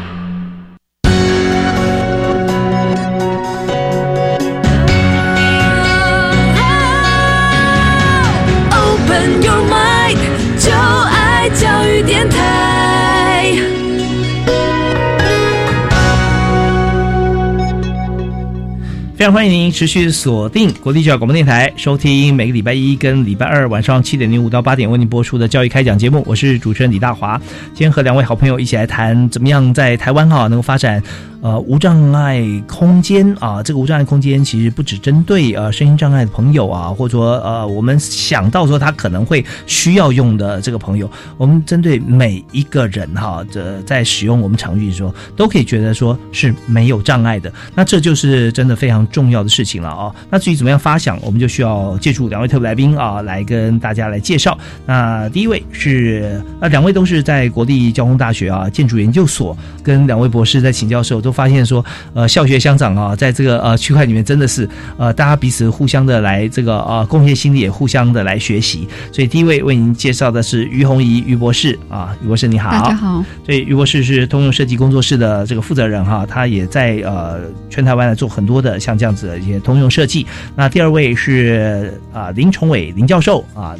[19.23, 26.21] 非常欢迎您持续锁定国立教育广播电台，收听每个礼拜一跟礼拜二晚上七点零五到八点为您播出的教育开讲节目。
[26.27, 31.01] 我是主持人李大华，今天和两位好朋友一起来谈，怎么样在台湾哈能够发展。
[31.41, 47.51] 呃，无障碍空间啊，这个无障碍空间其实不只针对呃身心障碍的朋友啊，或者说呃我们想到说他可能会需要用的这个朋友，我们针对每一个人哈，这在使用我们场域的时候，都可以觉得说是没有障碍的。
[47.75, 50.13] 那这就是真的非常重要的事情了啊。
[50.31, 54.57] 那至于怎么样发想，我们就需要借助两位特别来宾啊，来跟大家来介绍。
[54.87, 61.33] 那第一位是啊两位都是在国立交通大学啊建筑研究所跟两位博士在请教的时候都。
[61.33, 68.87] 发现说，呃，校学相长啊，在这个呃区块里面真的是，呃，大家彼此互相的来这个呃贡献心力，也互相的来学习。
[69.11, 73.25] 所以第一位为您介绍的是于红怡于博士啊，于博士你好，大家好。
[73.43, 80.25] 所以于博士是通用设计工作室的这个负责人哈，他也在呃全台湾来做很多的像这样子的一些通用设计。
[80.55, 83.75] 那第二位是啊林崇伟林教授啊。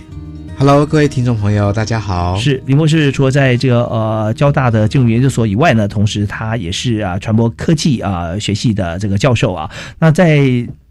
[0.58, 2.36] Hello，各位听众朋友，大家好。
[2.36, 9.72] 是林博士，除了在这个呃交大的金融研究所以外呢，同时他也是啊传播科技啊学系的这个教授啊。
[9.98, 10.42] 那在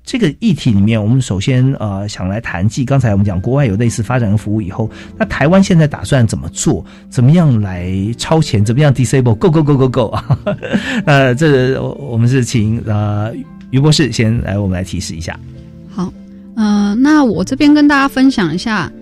[0.02, 6.84] 这个议题里面，我们首先呃想来谈，继刚才我们讲国外有类似发展服务以后，那台湾现在打算怎么做？
[7.08, 8.64] 怎么样来超前？
[8.64, 10.38] 怎么样 disable？Go go go go go 啊！
[11.06, 13.32] 呃，这我们是请呃
[13.72, 15.36] 于博士先来，我们来提示一下。
[15.90, 16.12] 好，
[16.54, 18.92] 呃，那我这边跟大家分享一下。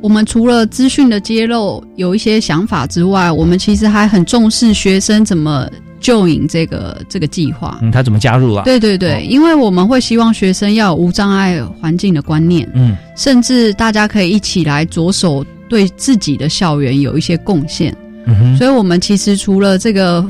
[0.00, 5.66] 我们除了资讯的揭露有一些想法之外，我们其实还很重视学生怎么
[6.00, 7.78] join 这个这个计划。
[7.80, 8.64] 嗯，他怎么加入啊？
[8.64, 17.96] 对对对，因为我们会希望学生要有无障碍环境的观念，嗯，甚至大家可以一起来着手对自己的校园有一些贡献。
[18.26, 20.26] 嗯哼，所以我们其实除了这个。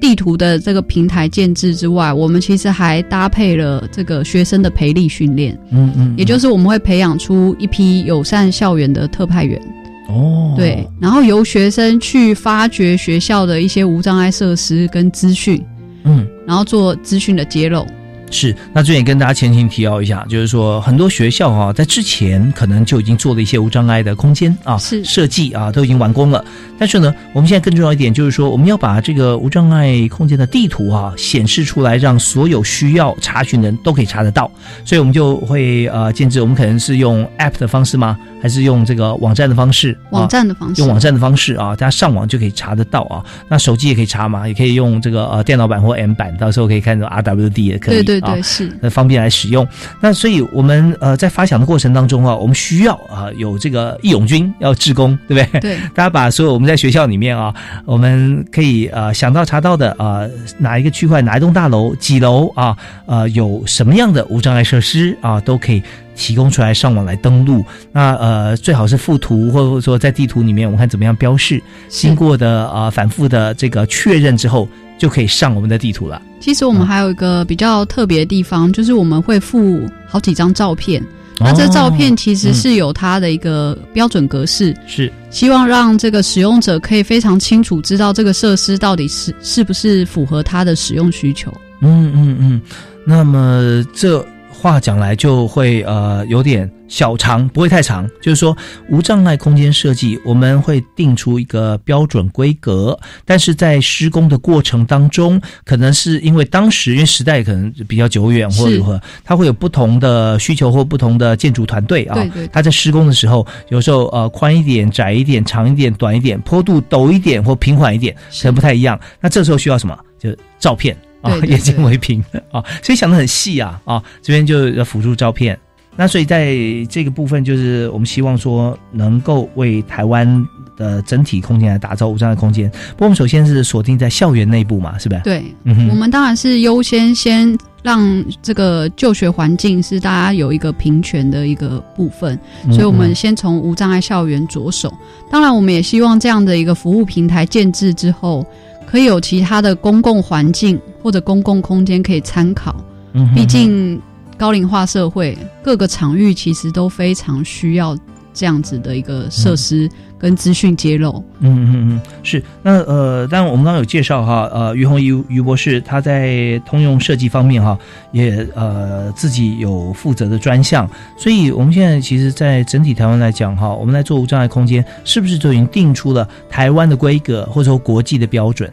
[0.00, 5.58] 地图的这个平台建制之外，我们其实还搭配了这个学生的培力训练。
[5.70, 9.60] 嗯嗯，也就是我们会培养出一批友善校园的特派员。
[10.08, 15.62] 哦，对，然后由学生去发掘学校的一些无障碍设施跟资讯。
[16.04, 17.84] 嗯，然后做资讯的揭露。
[18.30, 26.44] 是，那这边也跟大家前情提要一下，就是说很多学校啊，在之前可能就已经做了一些无障碍的空间啊，是设计啊，都已经完工了。
[26.78, 34.50] 但是呢，我们现在更重要一点就是说，我们要把这个无障碍空间的地图啊显示出来，让所有需要查询的人都可以查得到。
[34.84, 38.16] 所以我们就会呃建制，我们可能是用 App 的方式吗？
[38.40, 39.98] 还是用这个网站的方式？
[40.10, 43.24] 啊网站的方式用网站的方式啊，大家上网就可以查得到啊。
[43.48, 47.96] 那手机也可以查嘛，也可以用这个呃电脑版或 M 版，到时候可以看到 RWD 也可以。
[47.96, 49.66] 对对对啊是呃方便来使用。
[50.00, 55.60] 那所以我们呃在发想的过程当中啊，我们需要啊、有这个义勇军要志工，对不对？
[55.60, 57.54] 对 大家把所有我们在学校里面啊，
[57.84, 60.22] 我们可以呃想到查到的啊、
[60.58, 62.76] 哪一个区块哪一栋大楼几楼啊
[63.06, 65.82] 呃有什么样的无障碍设施啊都可以。
[66.20, 76.20] 提供出来上网来登录，那呃最好是附图，或者说在地图里面我们看怎么样标示，经过的呃反复的这个确认之后，就可以上我们的地图了。
[76.40, 81.02] 其实我们还有一个比较特别的地方，就是我们会附好几张照片。
[81.40, 91.52] 那这照片其实是有它的一个标准格式，是希望让这个使用者可以非常清楚知道这个设施到底是是不是符合他的使用需求。
[91.80, 92.60] 嗯嗯嗯，
[93.04, 94.26] 那么这
[94.60, 98.08] 话讲来就会呃有点小长，不会太长。
[98.20, 98.56] 就是说
[98.90, 112.14] 无障碍空间设计，我们会定出一个标准规格，但是在施工的过程当中，可能是因为当时因为时代可能比较久远或者如何，它会有不同的需求或不同的建筑团队啊。
[112.14, 118.98] 对对对它在施工的时候，有时候呃宽一点、窄一点、长一点、短一点，坡度陡一点或平缓一点，可能不太一样。
[119.20, 119.96] 那这时候需要什么？
[120.18, 120.96] 就照片。
[121.20, 125.58] 啊眼睛为凭啊，所以想的很细啊啊，这边就要辅助照片。
[125.96, 126.54] 那所以在
[126.88, 132.70] 这个部分，就是我们希望说能够为台湾的整体空间来打造无障碍空间。
[132.70, 135.20] 不过我们首先是锁定在校园内部嘛，是不是？
[135.22, 144.96] 对，嗯我们当然是优先先让这个就学环境是大家有一个平权的一个部分，嗯所以我们先从无障碍校园着手。
[145.28, 148.46] 当然，我们也希望这样的一个服务平台建制之后，
[148.90, 152.74] 可以有其他的公共环境或者公共空间可以参考。
[153.12, 154.00] 嗯哼毕竟
[154.36, 157.96] 高龄化社会，各个场域其实都非常需要
[158.38, 161.24] 这样子的一个设施跟资讯揭露。
[161.40, 162.40] 嗯嗯嗯，是。
[162.62, 167.76] 那呃，当然我们刚刚有介绍哈，呃，于宏于于博士他在通用设计方面哈，
[168.12, 178.70] 也呃自己有负责的专项，所以我们现在其实，在整体台湾来讲哈，我们在做无障碍空间，是不是就已经定出了台湾的规格或者说国际的标准？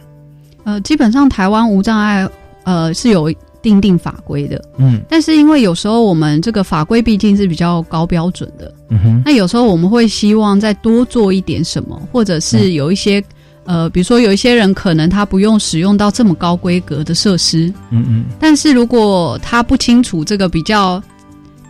[0.63, 2.29] 呃，基本上台湾无障碍
[2.65, 3.33] 呃是有
[3.65, 5.01] 定定法规的，嗯。
[5.09, 13.23] 但是因为有时候我们这个法规毕竟是比较高标准的，嗯哼，那有时候我们会希望再多做一点什么，或者是有一些、
[13.63, 18.25] 呃，比如说有一些人可能他不用使用到这么高规格的设施，嗯嗯。
[18.39, 21.01] 但是如果他不清楚这个比较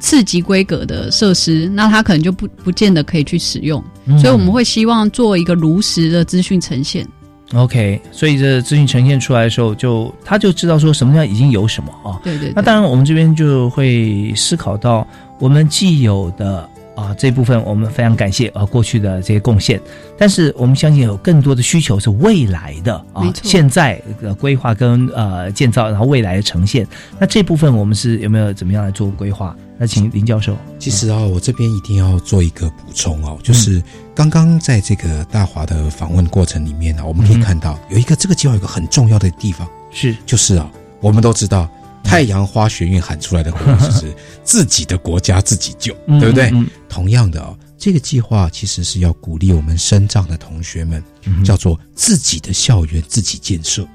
[0.01, 4.19] 次级规格的设施，那他可能就不不见得可以去使用，嗯。
[4.19, 7.07] 所以我们会希望做一个如实的资讯呈现。
[7.55, 12.19] OK，所以这资讯呈现出来的时候就，他就知道说什么叫已经有什么啊。
[12.23, 15.07] 对对对那当然，我们这边就会思考到
[15.39, 19.79] 我们既有的啊这部分，我们非常感谢啊过去的这些贡献，
[20.17, 26.85] 但是我们相信有更多的需求是未来的啊现在的规划跟呃建造，然后未来的呈现。
[27.17, 29.55] 那这部分我们是有没有怎么样来做规划？
[29.77, 30.57] 那请林教授。
[30.79, 33.83] 其实啊，我这边一定要做一个补充哦，就是
[34.13, 41.69] 刚刚在这个大华的访问过程里面呢、我们可以看到有一个这个计划有一个很重要的地方，是就是啊，我们都知道
[42.03, 46.49] 太阳花学运喊出来的口号就是自己的国家自己救，嗯对不对？
[46.51, 53.85] 嗯嗯同样的哦，这个计划其实是要鼓励我们深藏的同学们，嗯叫做自己的校园自己建设。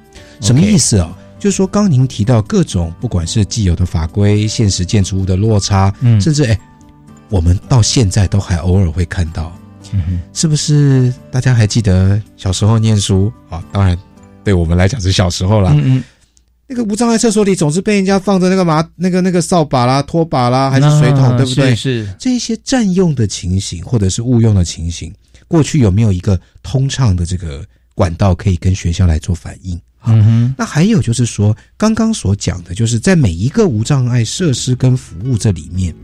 [0.40, 1.16] 什么意思啊？
[1.40, 6.60] 就是说，刚您提到各种，不管是既有的法规、现实建筑物的落差，嗯甚至哎，
[7.30, 9.50] 我们到现在都还偶尔会看到，
[10.34, 11.12] 是不是？
[11.30, 13.64] 大家还记得小时候念书啊？
[13.72, 13.98] 当然，
[14.44, 15.72] 对我们来讲是小时候啦。
[15.72, 16.04] 嗯嗯，
[16.66, 21.74] 那个无障碍厕所里总是被人家放着那个马、那个那个扫把啦、拖把啦，还是水桶，啊对不对？
[21.74, 25.10] 是是这些占用的情形，或者是误用的情形，
[25.48, 29.58] 过去有没有一个通畅的这个管道可以跟学校来做反
[30.06, 30.12] 应？
[30.12, 35.94] 嗯哼，那还有就是说，刚刚所讲的，就是在每一个无障碍设施跟服务这里面，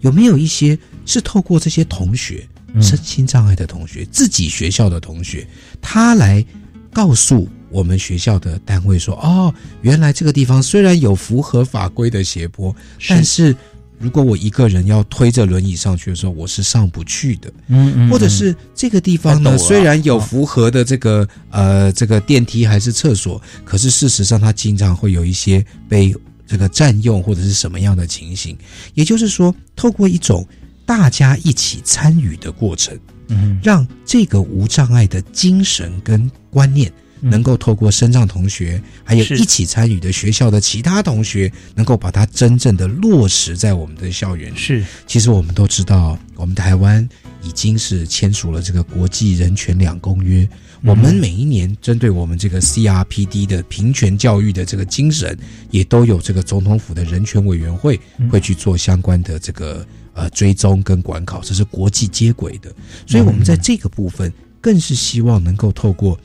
[0.00, 2.82] 有没有一些是透过这些同学，嗯。
[2.82, 5.46] 身心障碍的同学，自己学校的同学，
[5.80, 6.44] 他来
[6.92, 12.74] 告诉我们学校的单位说，哦，原来这个地方虽然有符合法规的斜坡，
[13.08, 13.54] 但是
[14.00, 17.52] 如果我一个人要推着轮椅上去的时候，我是上不去的。
[17.68, 26.14] 嗯嗯，或者是这个地方呢，虽然有符合的这个呃这个电梯还是厕所，可是事实上它经常会有一些被
[26.46, 28.56] 这个占用或者是什么样的情形。
[28.94, 30.48] 也就是说，透过一种
[30.86, 32.98] 大家一起参与的过程，
[33.28, 36.90] 嗯，让这个无障碍的精神跟观念。
[37.20, 44.54] 能够透过身障同学，还有一起参与的学校的其他同学，能够把它真正的落实在我们的校园。
[44.56, 47.06] 是，其实我们都知道，我们台湾
[47.42, 50.48] 已经是签署了这个国际人权两公约。
[50.82, 55.38] 我们每一年针对我们这个 CRPD 的平权教育的这个精神，
[55.70, 58.00] 也都有这个总统府的人权委员会
[58.30, 62.72] 会去做相关的这个呃追踪跟管考，这是国际接轨的。
[63.06, 66.18] 所以，我们在这个部分更是希望能够透过。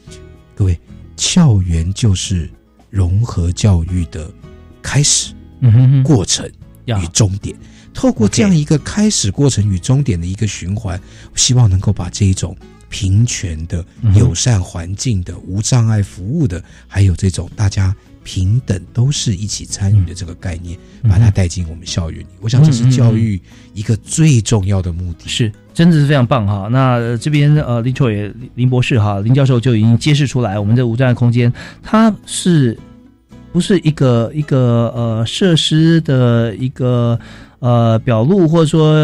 [0.55, 0.79] 各位，
[1.17, 2.49] 校园就是
[2.89, 4.31] 融合教育的
[4.81, 5.33] 开始、
[6.03, 6.49] 过程
[6.85, 7.55] 与终点。
[7.93, 10.99] 透过这样一个开始、过程与终点的一个循环，
[11.35, 12.55] 希望能够把这一种
[12.89, 13.85] 平权的、
[14.15, 22.27] 友善环境的、无障碍服务的，还有这种大家平等都是一起参与的这个概念，把它带进我们校园里。
[22.39, 23.41] 我想，这是教育
[23.73, 25.29] 一个最重要的目的。
[25.29, 25.51] 是。
[25.75, 26.69] 真的是非常棒哈！
[26.71, 31.51] 那这边呃林秋也林博士哈林教授就已经揭示出来，我们这无障碍空间
[31.83, 32.75] 它是
[33.51, 37.19] 不是一个一个呃设施的一个
[37.59, 38.95] 呃表露，或者说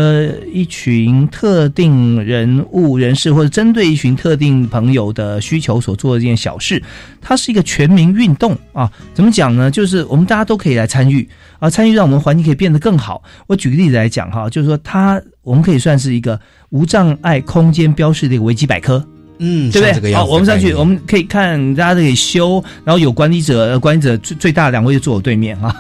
[0.52, 6.82] 一群特定人物人士，或者针对一群特定朋友的需求所做的一件小事，
[7.22, 8.92] 它是一个全民运动啊！
[9.14, 9.70] 怎么讲呢？
[9.72, 11.28] 就是我们大家都可以来参与
[11.60, 13.24] 啊，参与让我们环境可以变得更好。
[13.48, 16.40] 我举个例子来讲哈，就是说它我们可以算是一个。
[16.72, 19.06] 无障碍空间标示的一个维基百科，
[19.44, 20.14] 嗯，对不对？
[20.14, 25.76] 好，我们上去，我们可以看大家可以修，然后有管理者，管理者最最大的两位就坐我对面啊。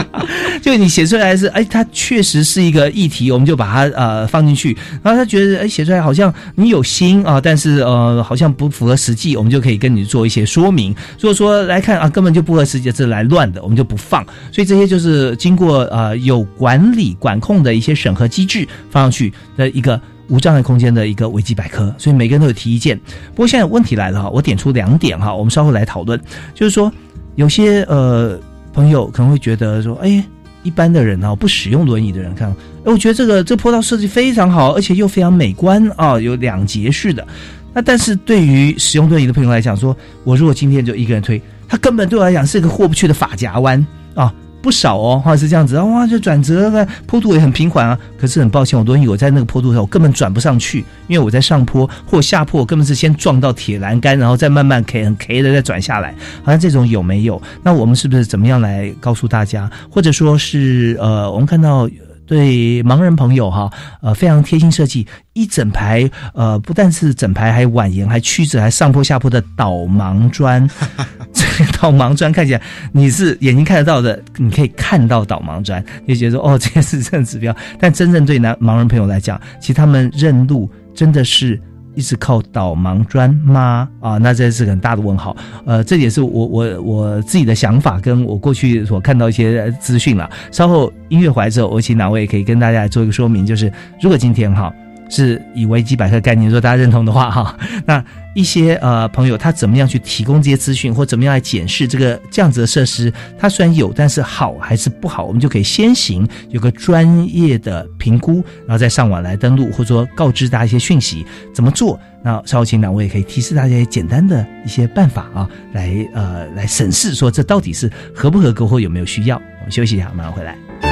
[0.60, 4.76] 就你写出来是，哎，它确实是一个议题，我们就把它呃放进去。
[5.02, 10.94] 然后他觉得，哎，写出来好像你有心啊，但是呃好像不符合实际，我们就可以跟你做一些说明。
[11.18, 14.22] 如果说来看啊，根本就不合实际，这来乱的，我们就不放。
[14.52, 19.98] 所以这些就是经过呃有管理管控的一些审核机制放上去的一个。
[20.28, 22.98] 无障碍空间的一个维基百科，所以每个人都有提意见。
[23.30, 26.20] 不过现在问题来了哈，我点出两点哈，我们稍后来讨论。
[26.54, 26.92] 就是说，
[27.36, 28.38] 有些呃
[28.72, 30.22] 朋友可能会觉得说，哎，
[30.62, 32.48] 一般的人啊，不使用轮椅的人看，
[32.84, 37.26] 哎，我觉得这个这坡道设计非常好，而且又非常美观啊，有两节式的。
[37.72, 44.32] 那但是对于使用轮椅的朋友来讲，说我如果今天就一个人推，他根本对我来讲是一个过不去的法夹弯啊。
[44.60, 47.98] 不少哦，或者是这样子，哇，这转折的，坡度也很平缓啊。
[48.18, 56.14] 可是很抱歉，我东西我在那个坡度上，我根本转不上去，因为我在上坡或下坡，我根本是先撞到铁栏杆，然后再慢慢 K 很 K 的再转下来。
[56.42, 57.40] 好像这种有没有？
[57.62, 61.88] 那我们是不是怎么样来告诉大家，或者说是呃，我们看到。
[62.28, 63.68] 对盲人朋友哈，
[64.02, 70.68] 呃，非常贴心设计，一整排呃，不但是整排，还蜿蜒，还曲折，还上坡下坡的导盲砖。
[71.32, 72.62] 这个导盲砖看起来
[72.92, 77.56] 你是眼睛看得到的，你可以看到导盲砖，就觉得说哦，这个是正指标。
[77.80, 81.60] 但真正对男盲人朋友来讲，其实他们认路真的是。
[81.98, 83.88] 一直靠导盲砖吗？
[84.00, 85.36] 啊，那这是很大的问号。
[85.66, 90.30] 呃，这也是我我我自己的想法，跟我过去所看到一些资讯了。
[90.52, 94.72] 稍后音乐怀之后，我请两位可以跟大家做一个说明，就是如果今天哈。
[95.10, 98.04] 是以维基百科概念，如果大家认同的话，哈，那
[98.38, 103.12] 一些呃朋友他怎么样去提供这些资讯，或怎么样来检视这个这样子的设施？
[103.36, 108.34] 它虽然有，但是好还是不好，我们就可以先行有个专业的评估，
[108.64, 111.98] 然后再上网来登录，或者说告知大家一些讯息怎么做。
[112.22, 119.36] 那稍后请两位可以提示大家简单的一些办法啊，来呃来审视说这到底是合不合格或有没有需要。
[119.36, 120.87] 我们休息一下，马上回来。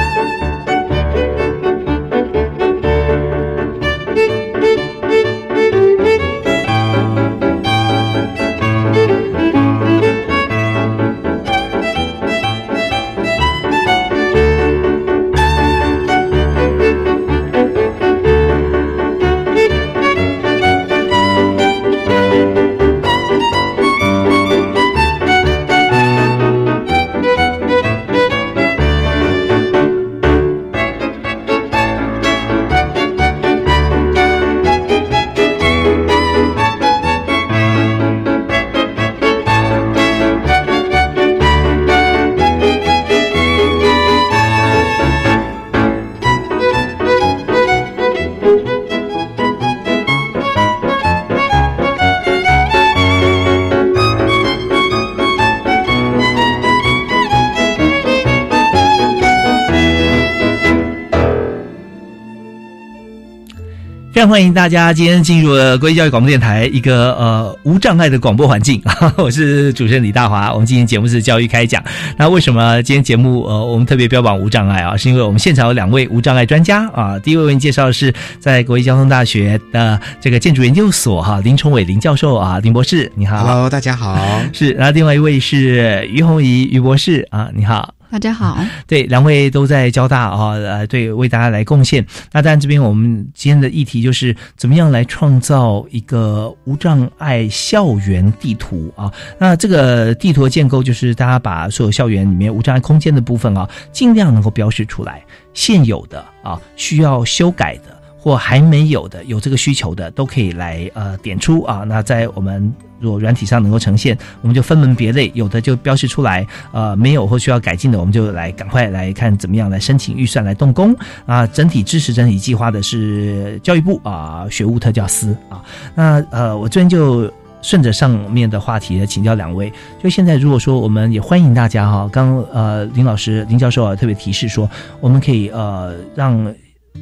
[64.27, 68.81] 常欢迎大家今天进入了国际教育广播电台一个呃无障碍的广播环境。
[69.15, 71.81] 我是主持人李大华，我们今天节目是教育开讲。
[72.17, 74.97] 那为什么今天节目呃我们特别标榜无障碍啊？
[74.97, 77.17] 是因为我们现场有两位无障碍专家啊。
[77.19, 83.39] 第一位为您介绍的是在国际交通大学的这个建筑研究所哈林崇伟林教授啊林博士，你好。
[83.45, 84.19] Hello，大家好。
[84.51, 87.93] 是，然后另外一位是于红怡于博士啊，你好。
[88.09, 92.05] 大家好， 对，两位都在交大啊，呃，对，为大家来贡献。
[92.31, 99.11] 那当然，这边我们今天的议题就是怎么样来创造一个无障碍校园地图啊。
[99.37, 105.21] 那这个地图的建构就是大家把所有校园里面无障碍空间的部分啊，尽量能够标示出来，
[105.53, 107.96] 现有的啊需要修改的。
[108.17, 111.83] 或还没有的，有这个需求的，都可以来呃点出啊。
[111.87, 120.95] 那在我们如果软体上能够呈现，我们就分门别类，有的就标示出来，呃，没有或需要改进的，我们就来赶快来看怎么样来申请预算来动工
[121.25, 121.45] 啊。
[121.47, 125.63] 整体支持整体计划的是教育部啊，学务特教司啊。
[125.95, 127.31] 那呃，我这边就。
[127.59, 129.73] 顺着上面的话题，请教两位。
[130.01, 134.69] 就现在，如果说我们也欢迎大家哈，刚呃林老师林教授啊特别提示说，
[135.01, 136.53] 我们可以呃让。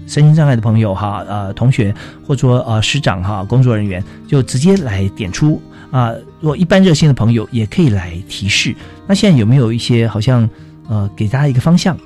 [0.07, 1.93] 身心障碍的朋友哈，呃，同学
[2.25, 6.11] 或者说呃师长哈，工作人员就直接来点出啊。
[6.39, 8.75] 如果一般热心的朋友也可以来提示。
[9.07, 10.49] 那现在有没有一些好像
[10.87, 11.97] 呃给大家一个方向？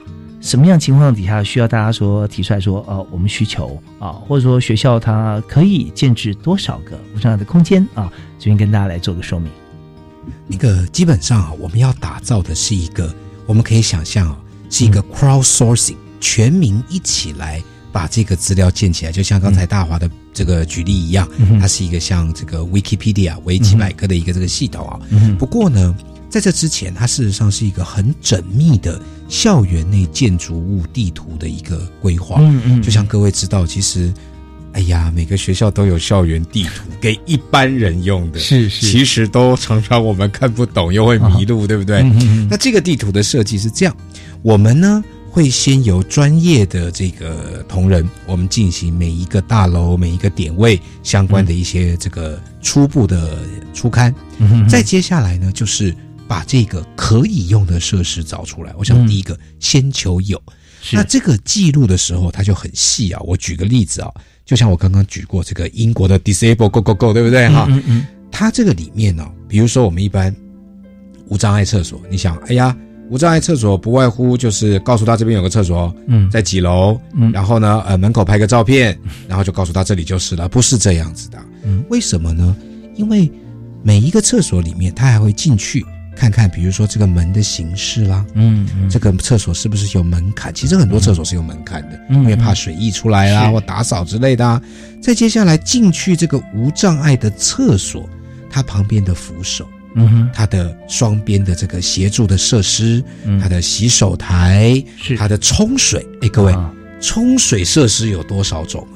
[0.42, 8.10] 什么样情况底下需要大家说提出来说呃我们需求啊，或者说学校它可以建制多少个无障碍的空间啊？
[8.38, 9.52] 这边跟大家来做个说明。
[10.48, 13.14] 那个基本上啊，我们要打造的是一个，
[13.46, 17.62] 我们可以想象啊，是一个 crowdsourcing，、全民一起来。
[17.92, 25.00] 把这个资料建起来，就像刚才大华的这个举例一样，嗯、它是一个像这个 Wikipedia 维基百科的一个这个系统啊。
[25.10, 25.96] 嗯、不过呢，
[26.30, 32.38] 在这之前，它事实上是一个很缜密的校园内建筑物地图的一个规划。
[32.40, 34.14] 嗯嗯，就像各位知道，其实，
[34.74, 42.02] 哎呀，每个学校都有校园地图给一般人用的，是是，其实都常常我们看不懂，又会迷路，啊、对不对？
[42.02, 43.96] 嗯、那这个地图的设计是这样，
[44.44, 45.04] 我们呢？
[45.40, 53.40] 会先由专业的这个同仁，我们进行每一个大楼、每一个点位相关的一些这个初步的
[53.74, 54.14] 初刊。
[54.40, 55.96] 嗯、再接下来呢，就是
[56.28, 58.74] 把这个可以用的设施找出来。
[58.78, 60.38] 我想第一个、嗯、先求有。
[60.92, 63.22] 那这个记录的时候，它就很细啊。
[63.22, 64.12] 我举个例子啊，
[64.46, 67.66] 就像我刚刚举过这个英国的 Disable Go Go Go，对不对哈？
[67.70, 68.06] 嗯嗯。
[68.30, 70.36] 它这个里面呢、啊，比如说我们一般
[71.30, 72.76] 无障碍厕所，你想，哎呀。
[73.10, 78.98] 无障碍厕所不外乎就是告诉他这边有个厕所，嗯，在几楼，嗯，然后呢，呃，门口拍个照片，
[79.28, 82.56] 然后就告诉他这里就是了，不是这样子的，嗯，为什么呢？
[82.96, 83.32] 因为
[83.82, 85.86] 每一个厕所里面，他还会进去
[86.16, 90.54] 看看，比如说这个门的形式啦，嗯，嗯这个厕所是不是有门槛？
[90.54, 94.62] 其实很多厕所是有门槛的，嗯、因为怕水溢出来啦，或打扫之类的、啊。
[95.02, 98.08] 再接下来进去这个无障碍的厕所，
[98.52, 99.66] 它旁边的扶手。
[99.96, 106.06] 嗯哼，它的双边的这个协助的设施，嗯、它的洗手台，是它的冲水。
[106.22, 106.72] 哎，各位，啊、
[107.02, 108.96] 冲水设施有多少种啊？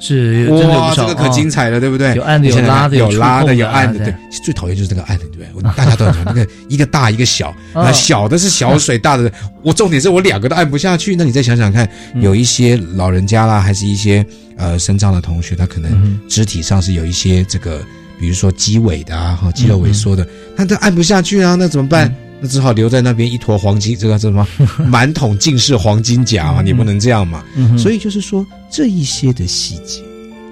[0.00, 2.12] 是哇，这个可精彩了，对不对？
[2.16, 4.04] 有按的，有拉的，有拉的，有按的。
[4.04, 4.12] 对，
[4.42, 5.72] 最讨厌就是这个按的，对不对？
[5.76, 9.30] 大家都很那个一个大一个小，哦那小的是小水，大的
[9.62, 11.14] 我重点是我两个都按不下去。
[11.14, 14.26] 那你再想想看，嗯有一些老人家啦，还是一些
[14.56, 17.80] 呃身障的同学，他可嗯能肢体上是有一些这个。
[18.22, 20.24] 比如说肌萎的啊，哈，肌肉萎缩的，
[20.56, 22.14] 他都按不下去啊，那怎么办？
[22.40, 24.46] 那只好留在那边一坨黄金，这个叫什么？
[24.86, 27.44] 满桶尽是黄金甲嘛，你不能这样嘛。
[27.76, 30.04] 所以就是说，这一些的细节，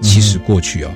[0.02, 0.92] 其实过去啊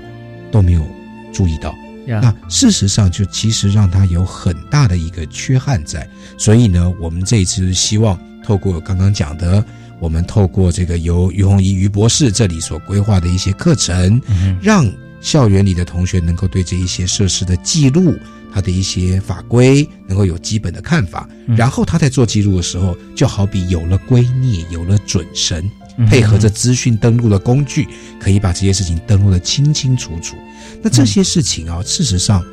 [0.50, 0.84] 都没有
[1.32, 1.72] 注意到。
[2.06, 6.04] 那事实上，就其实让他有很大的一个缺憾在。
[6.36, 9.64] 所以呢，我们这一次希望透过刚刚讲的，
[10.00, 14.20] 我们透过这个由于洪怡于博士这里所规划的一些课程，
[14.60, 14.84] 让。
[15.24, 18.14] 校园里的同学能够对这一些设施的记录，
[18.52, 25.66] 他的一些法规能够有基本的看法，嗯、然后他在做记录的时候，就好比有了圭臬，有了准绳，
[25.96, 27.88] 嗯、配合着资讯登录的工具，
[28.20, 30.36] 可以把这些事情登录的清清楚楚。
[30.82, 32.44] 那这些事情啊，事实上，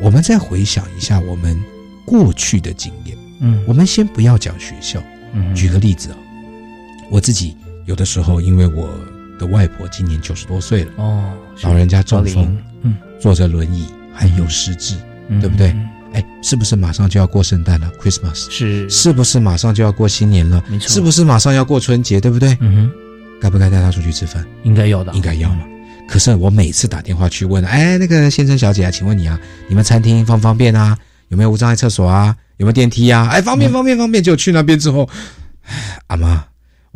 [0.00, 1.60] 我们再回想一下我们
[2.04, 5.02] 过去的经验，嗯，我们先不要讲学校，
[5.34, 6.16] 嗯，举个例子啊，
[7.10, 8.88] 我自己有的时候因为我。
[9.38, 11.30] 的外婆今年九十多岁了哦，
[11.62, 14.94] 老人家中风，嗯，坐着轮椅，还有失智，
[15.28, 15.74] 嗯、对不对？
[16.12, 20.62] 哎，是不是马上就要过圣诞了？Christmas 是，是不是马上就要过新年了？
[20.68, 22.20] 没错，是不是马上要过春节？
[22.20, 22.56] 对不对？
[22.60, 22.90] 嗯哼，
[23.40, 24.44] 该不该带他出去吃饭？
[24.62, 25.60] 应该要的，应该要嘛。
[26.08, 29.38] 可是我每次打电话去问，哎，那个先生小姐啊，请问你啊，
[29.68, 30.96] 你们餐厅方不方便啊？
[31.28, 32.34] 有没有无障碍厕所啊？
[32.58, 33.28] 有没有电梯啊？
[33.30, 34.22] 哎，方便方便方便。
[34.22, 35.08] 就去那边之后，
[36.06, 36.44] 阿妈。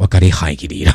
[0.01, 0.95] 我咖喱海给你了，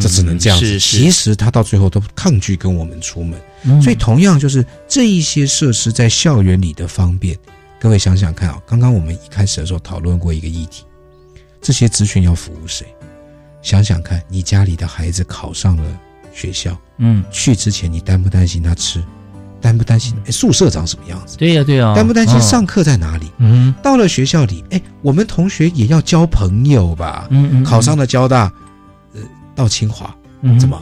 [0.00, 0.80] 这只能这样子。
[0.80, 3.38] 其实他到最后都抗拒跟我们出门，
[3.82, 7.36] 所以同样就是这一些设施在校园里的方便。
[7.78, 10.84] 各位想想看啊，刚刚我们一开始的时候讨论过一个议题，
[11.60, 12.86] 这些资讯要服务谁？
[13.60, 16.00] 想想看你家里的孩子考上了
[16.32, 19.04] 学校，嗯，去之前你担不担心他吃？
[19.60, 20.14] 担不担心？
[20.26, 21.36] 哎，宿舍长什么样子？
[21.36, 21.94] 对呀，对呀。
[21.94, 23.26] 担不担心上课在哪里？
[23.38, 27.28] 嗯，到了学校里，哎，我们同学也要交朋友吧？
[27.30, 27.64] 嗯嗯。
[27.64, 28.52] 考上了交大，
[29.14, 29.20] 呃，
[29.54, 30.14] 到清华，
[30.58, 30.80] 怎么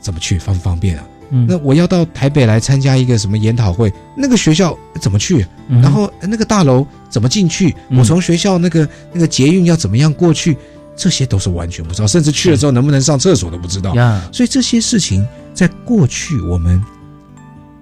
[0.00, 1.04] 怎么去方不方便啊？
[1.48, 5.46] 那我要到台北来参加一个什么研讨会，那个学校怎么去？
[5.68, 7.74] 然后那个大楼怎么进去？
[7.90, 10.56] 我从学校那个那个捷运要怎么样过去？
[10.94, 13.94] 这些都是完全不知道，甚至去了之后能不能上厕所都不知道。
[14.30, 16.84] 所以这些事情在过去我们。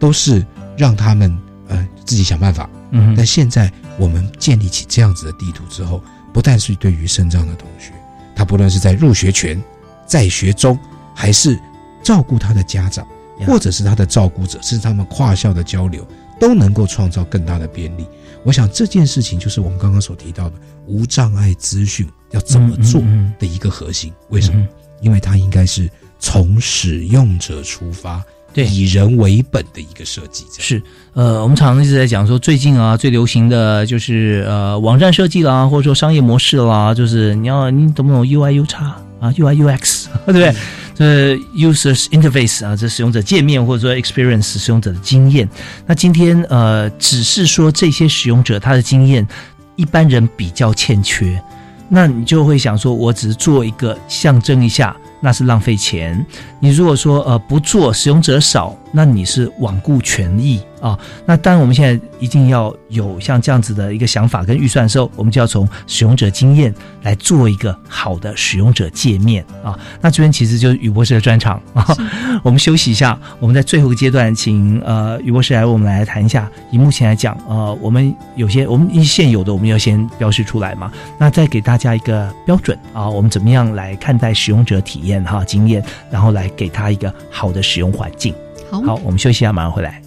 [0.00, 0.44] 都是
[0.76, 1.38] 让他们
[1.68, 7.92] 呃自己想办法，嗯，但现在我们建立起这样子的地图之后，不但是对于生长的同学，
[8.34, 9.62] 他不论是在入学前、
[10.06, 10.76] 在学中，
[11.14, 11.56] 还是
[12.02, 13.06] 照顾他的家长，
[13.46, 16.04] 或者是他的照顾者，甚至他们跨校的交流，
[16.40, 18.06] 都能够创造更大的便利。
[18.42, 23.02] 我想这件事情就是我们刚刚所提到的无障碍资讯要怎么做
[23.38, 24.10] 的一个核心。
[24.30, 24.66] 为什么？
[25.02, 28.24] 因为它应该是从使用者出发。
[28.52, 30.82] 对，以人为本的一个设计是，
[31.14, 40.54] 呃，我们常常一直在讲说，最近啊，最流行的就是呃，网站设计啦，或者说商业模式啦，就是你要你懂不懂 UI U 叉啊，UI UX 对不对？
[40.94, 45.48] 这 Users Interface 啊，这使用者界面或者说 Experience 使用者的经验。
[45.86, 49.26] 那今天呃，只是说这些使用者他的经验，
[49.76, 51.40] 一般人比较欠缺，
[51.88, 54.94] 那你就会想说，我只是做一个象征一下。
[55.20, 56.24] 那是浪费钱。
[56.58, 60.60] 你如果说呃不做，使用者少，那你是罔顾权益。
[60.80, 69.78] 啊，那当然，我们现在一定要有像这样子的一个想法跟预算的时候，我们就要从使用者经验来做一个好的使用者界面啊。
[70.00, 71.86] 那这边其实就是宇博士的专场啊。
[72.42, 76.50] 我们休息一下，我们在最后一个阶段，请呃宇博士来我们来谈一下。
[76.72, 80.90] 以目前来讲，呃，我们有些我们现有的我们要先标示出来嘛。
[81.18, 88.34] 那再给大家一个标准啊，我们怎么样来看待使用者体验哈经验，然后来给他一个好的使用环境。
[88.70, 90.00] 好，我们休息一下，马上回来。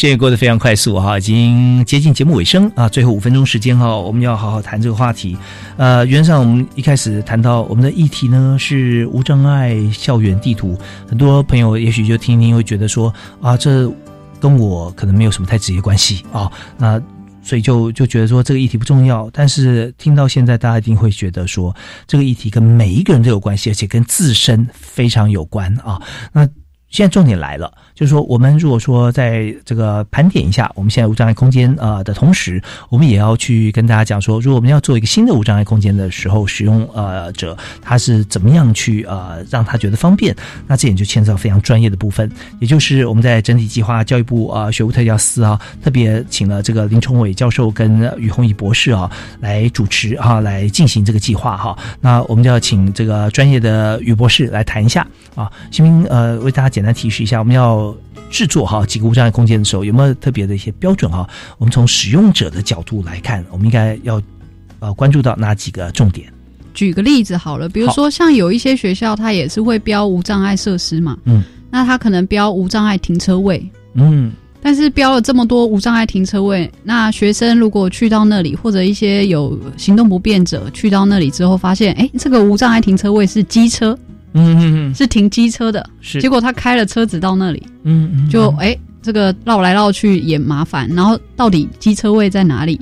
[0.00, 5.36] 时间过得非常快速哈，已经接近节目尾声啊，最后五分钟时间哈，我们要好好谈这个话题。
[5.76, 10.74] 呃，原上我们一开始谈到我们的议题呢是无障碍校园地图，
[11.06, 13.92] 很多朋友也许就听听会觉得说啊，这
[14.40, 16.98] 跟我可能没有什么太直接关系啊，那
[17.42, 19.28] 所以就就觉得说这个议题不重要。
[19.34, 21.76] 但是听到现在，大家一定会觉得说
[22.06, 26.00] 这个议题跟每一个人都有关系，而且跟自身非常有关啊。
[26.32, 26.48] 那
[26.90, 27.72] 现在重点来了。
[27.94, 40.34] 就是说，我们如果说在这个盘点一下，我们现在无障碍空间呃的同时，我们也要去跟大家讲说，如果我们要做一个新的无障碍空间的时候，使用呃者他是怎么样去呃让他觉得方便，
[40.66, 49.10] 那这点就牵涉到非常专业的部分，也就是我们在整体计划教育部啊学务特教司啊特别请了这个林崇伟教授跟于宏毅博士啊
[49.40, 51.76] 来主持啊来进行这个计划哈。
[52.00, 57.94] 那我们就要请这个专业的于博士来谈一下啊，新兵呃为大家讲简单提示一下，我们要。
[58.30, 61.28] 制作哈几个无障碍空间的时候，有没有特别的一些标准哈？
[61.58, 64.22] 我们从使用者的角度来看，我们应该要
[64.78, 66.32] 呃关注到哪几个重点？
[66.72, 74.30] 举个例子好了，比如说像有一些学校，它也是会标无障碍设施嘛，嗯，那它可能标无障碍停车位，嗯，
[74.62, 83.98] 但是标了这么多无障碍停车位，那学生如果去到那里，或者一些有行动不便者去到那里之后，发现哎，这个无障碍停车位是机车。
[84.32, 86.20] 嗯嗯嗯，是停机车的，是。
[86.20, 90.88] 结果他开了车子到那里，嗯嗯，就哎，这个绕来绕去也麻烦。
[90.94, 92.80] 然后到底机车位在哪里？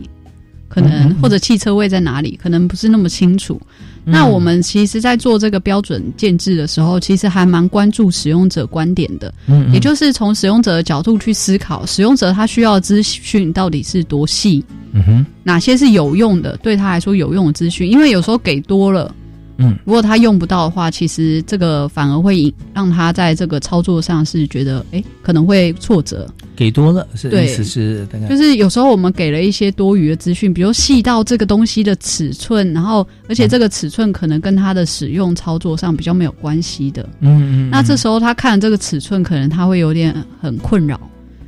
[0.69, 2.39] 可能或者汽车位在哪里？
[2.41, 3.61] 可能不是那么清楚。
[4.05, 19.15] 那我们其实，在做这个标准建制的时候，其实还蛮关注使用者观点的，嗯，也就是从使用者的角度去思考，使用者他需要的资讯到底是多细，嗯哼，哪些是有用的，对他来说有用的资讯，因为有时候给多了。
[19.61, 26.27] 嗯，如果他用不到的话，其实这个反而会引让他在这个操作上是觉得，哎，可能会挫折。
[26.55, 27.45] 给多了是对。
[27.45, 28.29] 意思是大概。
[28.29, 37.03] 就是有时候我们给了一些多余的资讯，比如细到这个东西的尺寸，然后而且这个尺寸可能跟它的使用操作上比较没有关系的。
[37.21, 41.01] 嗯嗯，那这时候他看这个尺寸，可能他会有点很困扰，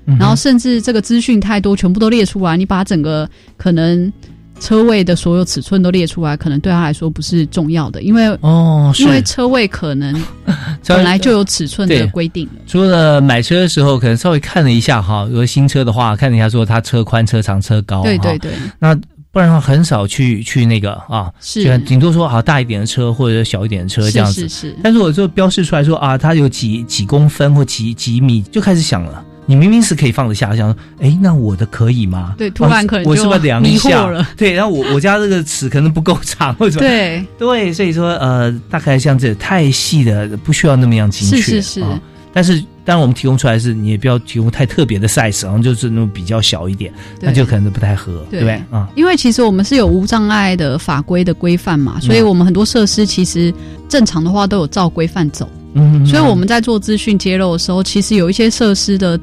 [0.06, 4.12] 嗯然后甚至这个资讯太多，全部都列出来，你把整个可能
[4.60, 10.14] 车位的所有尺寸都列出来，可能对他来说不是重要的，因为哦因为车位可能
[10.86, 12.52] 本来就有尺寸的规定了。
[12.66, 18.94] 除了买车的时候，可能稍微看了一下哈，如果新车的话，看了一下说它车宽、车长、车高，对对对，那
[19.32, 24.42] 不然的话很少去去那个啊，是就顶多说啊大一点的车或者小一点的车这样子。
[24.42, 29.24] 是是但是我就标示出来说啊，它有几几公分或几几米，就开始想了。
[29.50, 32.36] 你明明是可以放得下，想说，哎，那我的可以吗？
[32.38, 34.24] 对突然可能我是不是量一下了？
[34.36, 37.26] 对，然后我我家这个尺可能不够长，或者 对。
[37.36, 41.80] 对，所以说呃，大概像这太细的不需要那么样精确，是是是。
[41.80, 42.00] 啊。
[42.32, 48.38] 但是当然我们提供出来是，你也不要提供太特别的 size，然后就是那种比较小一点，那就可能不太合，对。
[48.38, 48.62] 不对？
[48.70, 53.52] 啊，因为其实我们是有无障碍的法规的规范嘛，所以我们很多设施其实
[53.88, 55.48] 正常的话都有照规范走。
[55.74, 56.06] 嗯。
[56.06, 59.18] 所以我们在做资讯揭露的时候，其实有一些设施的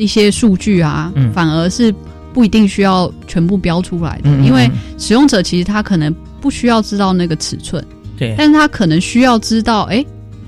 [0.00, 1.94] 一些数据啊，嗯反而是
[2.32, 7.84] 不一定需要全部标出来的，因为使用者其实他可能不需要知道那个尺寸，
[8.16, 10.04] 对，但是他可能需要知道，哎，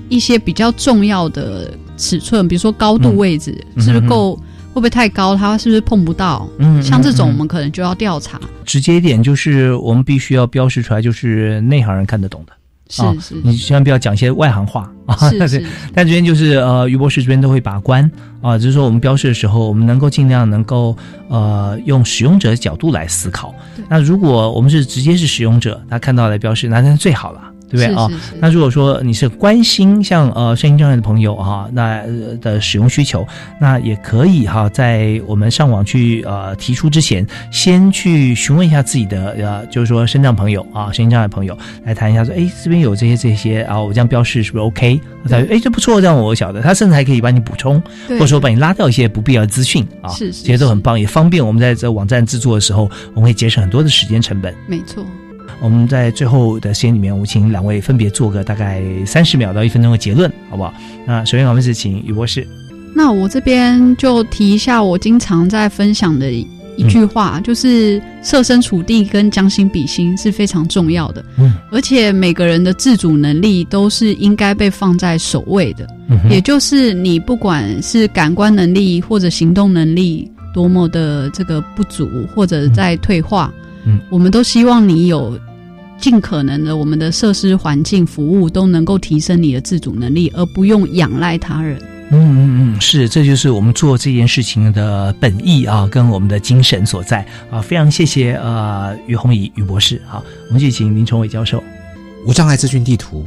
[0.09, 6.49] 一些比较重要的尺寸，比如说高度位置、是不是够，会不会太高，他是不是碰不到？
[6.57, 8.39] 嗯嗯像这种嗯我们可能就要调查。
[8.65, 12.53] 直接一点就是我们必须要标示出来，就是内行人看得懂的。
[12.89, 15.15] 是啊是你千万不要讲一些外行话啊！
[15.29, 18.09] 是是但这边就是呃，于博士这边都会把关
[18.41, 20.95] 啊，就是说我们标示的时候，我们能够尽量能够
[21.29, 23.53] 呃用使用者的角度来思考。
[23.89, 27.41] 那如果我们是直接是使用者，他看到来标示，那那是最好了。
[27.73, 28.07] 对不对啊？
[28.39, 33.27] 那如果说你是关心像呃身心障碍的朋友哈、那、呃的使用需求，
[33.59, 45.01] 那也可以哈、在我们上网去呃提出之前，先去询问一下自己的呃，就是说身障朋友啊，身心障碍朋友来谈一下说，哎，这边有这些这些啊，我这样标示是不是 OK？
[45.23, 54.53] 他说哎，这不错，这样我晓得，他甚至还可以帮你补充，或者说帮你拉掉一些不必要的资讯啊，是是这些都很棒，也方便我们在这网站制作的时候，我们会节省很多的时间成本。
[54.67, 55.03] 没错。
[55.61, 60.73] 我们在最后的时间里面，我请两位分别做个大概三十秒到一分钟的结论，好不好？
[61.05, 62.47] 那首先我们是请于博士，
[62.93, 71.23] 那我这边就提一下我经常在分享的一句话，就是设身处地跟将心比心是非常重要的。
[71.37, 75.87] 嗯，而且每个人的自主能力都是应该被放在首位的。
[76.09, 83.72] 嗯也就是你不管是感官能力或者行动能力多么的这个不足或者在退化，嗯，
[84.09, 85.39] 我们都希望你有。
[85.99, 91.77] 尽可能的，我们的设施环境服务都能够提升你的自主能力，而不用仰赖他人。
[92.11, 97.61] 嗯嗯嗯，是，这就是我们做这件事情的本意啊，跟我们的精神所在啊。
[97.61, 101.63] 非常谢谢呃于红仪于博士，好，我们就请林崇伟教授。
[102.25, 103.25] 无障碍资讯地图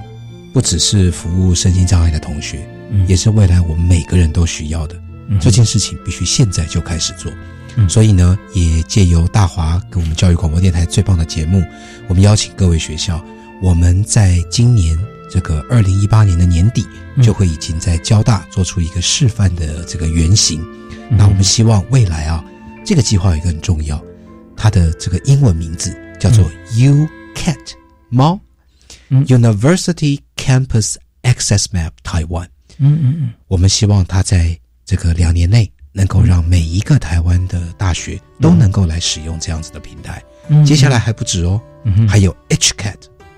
[0.53, 4.95] 不只是服务身心障碍的同学，嗯也是未来我们每个人都需要的。
[5.31, 7.33] 嗯这件事情必须现在就开始做。
[7.77, 7.89] 嗯。
[7.89, 11.62] 所以呢，也借由大华跟我们教育广播电台最棒的节目，
[12.09, 13.24] 我们邀请各位学校，
[13.62, 14.99] 我们在今年
[15.31, 16.85] 这个二零一八年的年底，
[17.16, 17.22] 嗯。
[17.22, 20.61] 就会已经在交大做出一个示范的这个原型。
[21.11, 21.16] 嗯。
[21.16, 22.45] 那我们希望未来啊，
[22.85, 24.03] 这个计划有一个很重要，
[24.57, 27.74] 它的这个英文名字叫做 UCAT
[28.09, 28.39] 猫、
[29.11, 32.47] University Campus Access Map Taiwan。
[32.79, 40.22] 嗯嗯嗯，我们希望它在这个两年内能够让每一个台湾的大学都能够来使用这样子的平台。
[40.49, 40.62] 嗯。
[40.62, 42.97] 接下来还不止哦，嗯还有 HCAT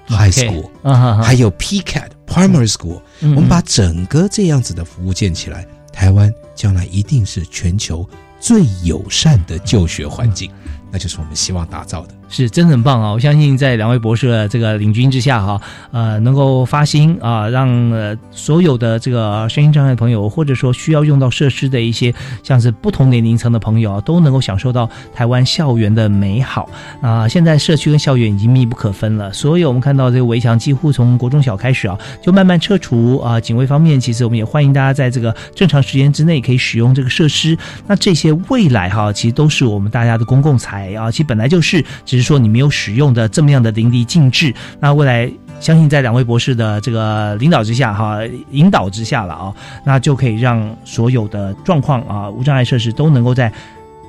[0.09, 3.37] High School，、还有 PCAT Primary School，、嗯。
[3.37, 8.05] 我们把整个这样子的服务建起来，台湾将来一定是全球
[8.41, 10.51] 最友善的就学环境，
[10.91, 12.15] 那就是我们希望打造的。
[12.29, 13.13] 是真的很棒啊！
[13.13, 15.61] 我相信在两位博士的这个领军之下哈，
[15.93, 26.69] 呃，能够发心啊，让呃所有的这个身心障碍朋友，或者说需要用到设施的一些像是不同年龄层的朋友啊，都能够享受到台湾校园的美好
[27.01, 27.27] 啊！
[27.27, 33.41] 现在社区跟校园已经密不可分了，所以我们看到这个围墙几乎从国中小开始啊，就慢慢撤除啊。
[33.41, 37.57] 警卫方面，其实我们也欢迎大家在这个正常时间之内可以使用这个设施。
[37.87, 44.53] 那这些未来哈，其实都是我们大家的公共财啊，其实本来就是，只是说你没有使用的这么样的淋漓尽致。
[44.81, 48.19] 那未来相信在两位博士的这个领导之下哈，
[48.51, 49.55] 引导之下了啊，
[49.85, 53.53] 那就可以让所有的状况啊，无障碍设施都能够在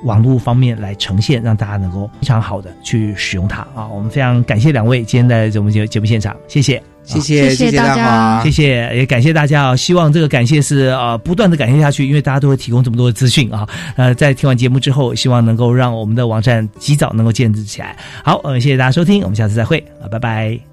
[0.04, 3.86] 网络方面来呈现，让大家能够非常好的去使用它啊！
[3.86, 6.82] 我们非常感谢两位今天在我们节节目现场，谢谢。
[7.10, 9.76] 谢谢谢谢大家谢谢，也感谢大家啊！
[9.76, 13.68] 希望这个感谢是呃不断的感谢下去，因为大家都会提供这么多的资讯啊。
[13.96, 17.96] 呃，在听完节目之后，希望能够让我们的网站及早能够建立起来。
[18.24, 20.69] 好，呃，谢谢大家收听，我们下次再会啊，拜拜。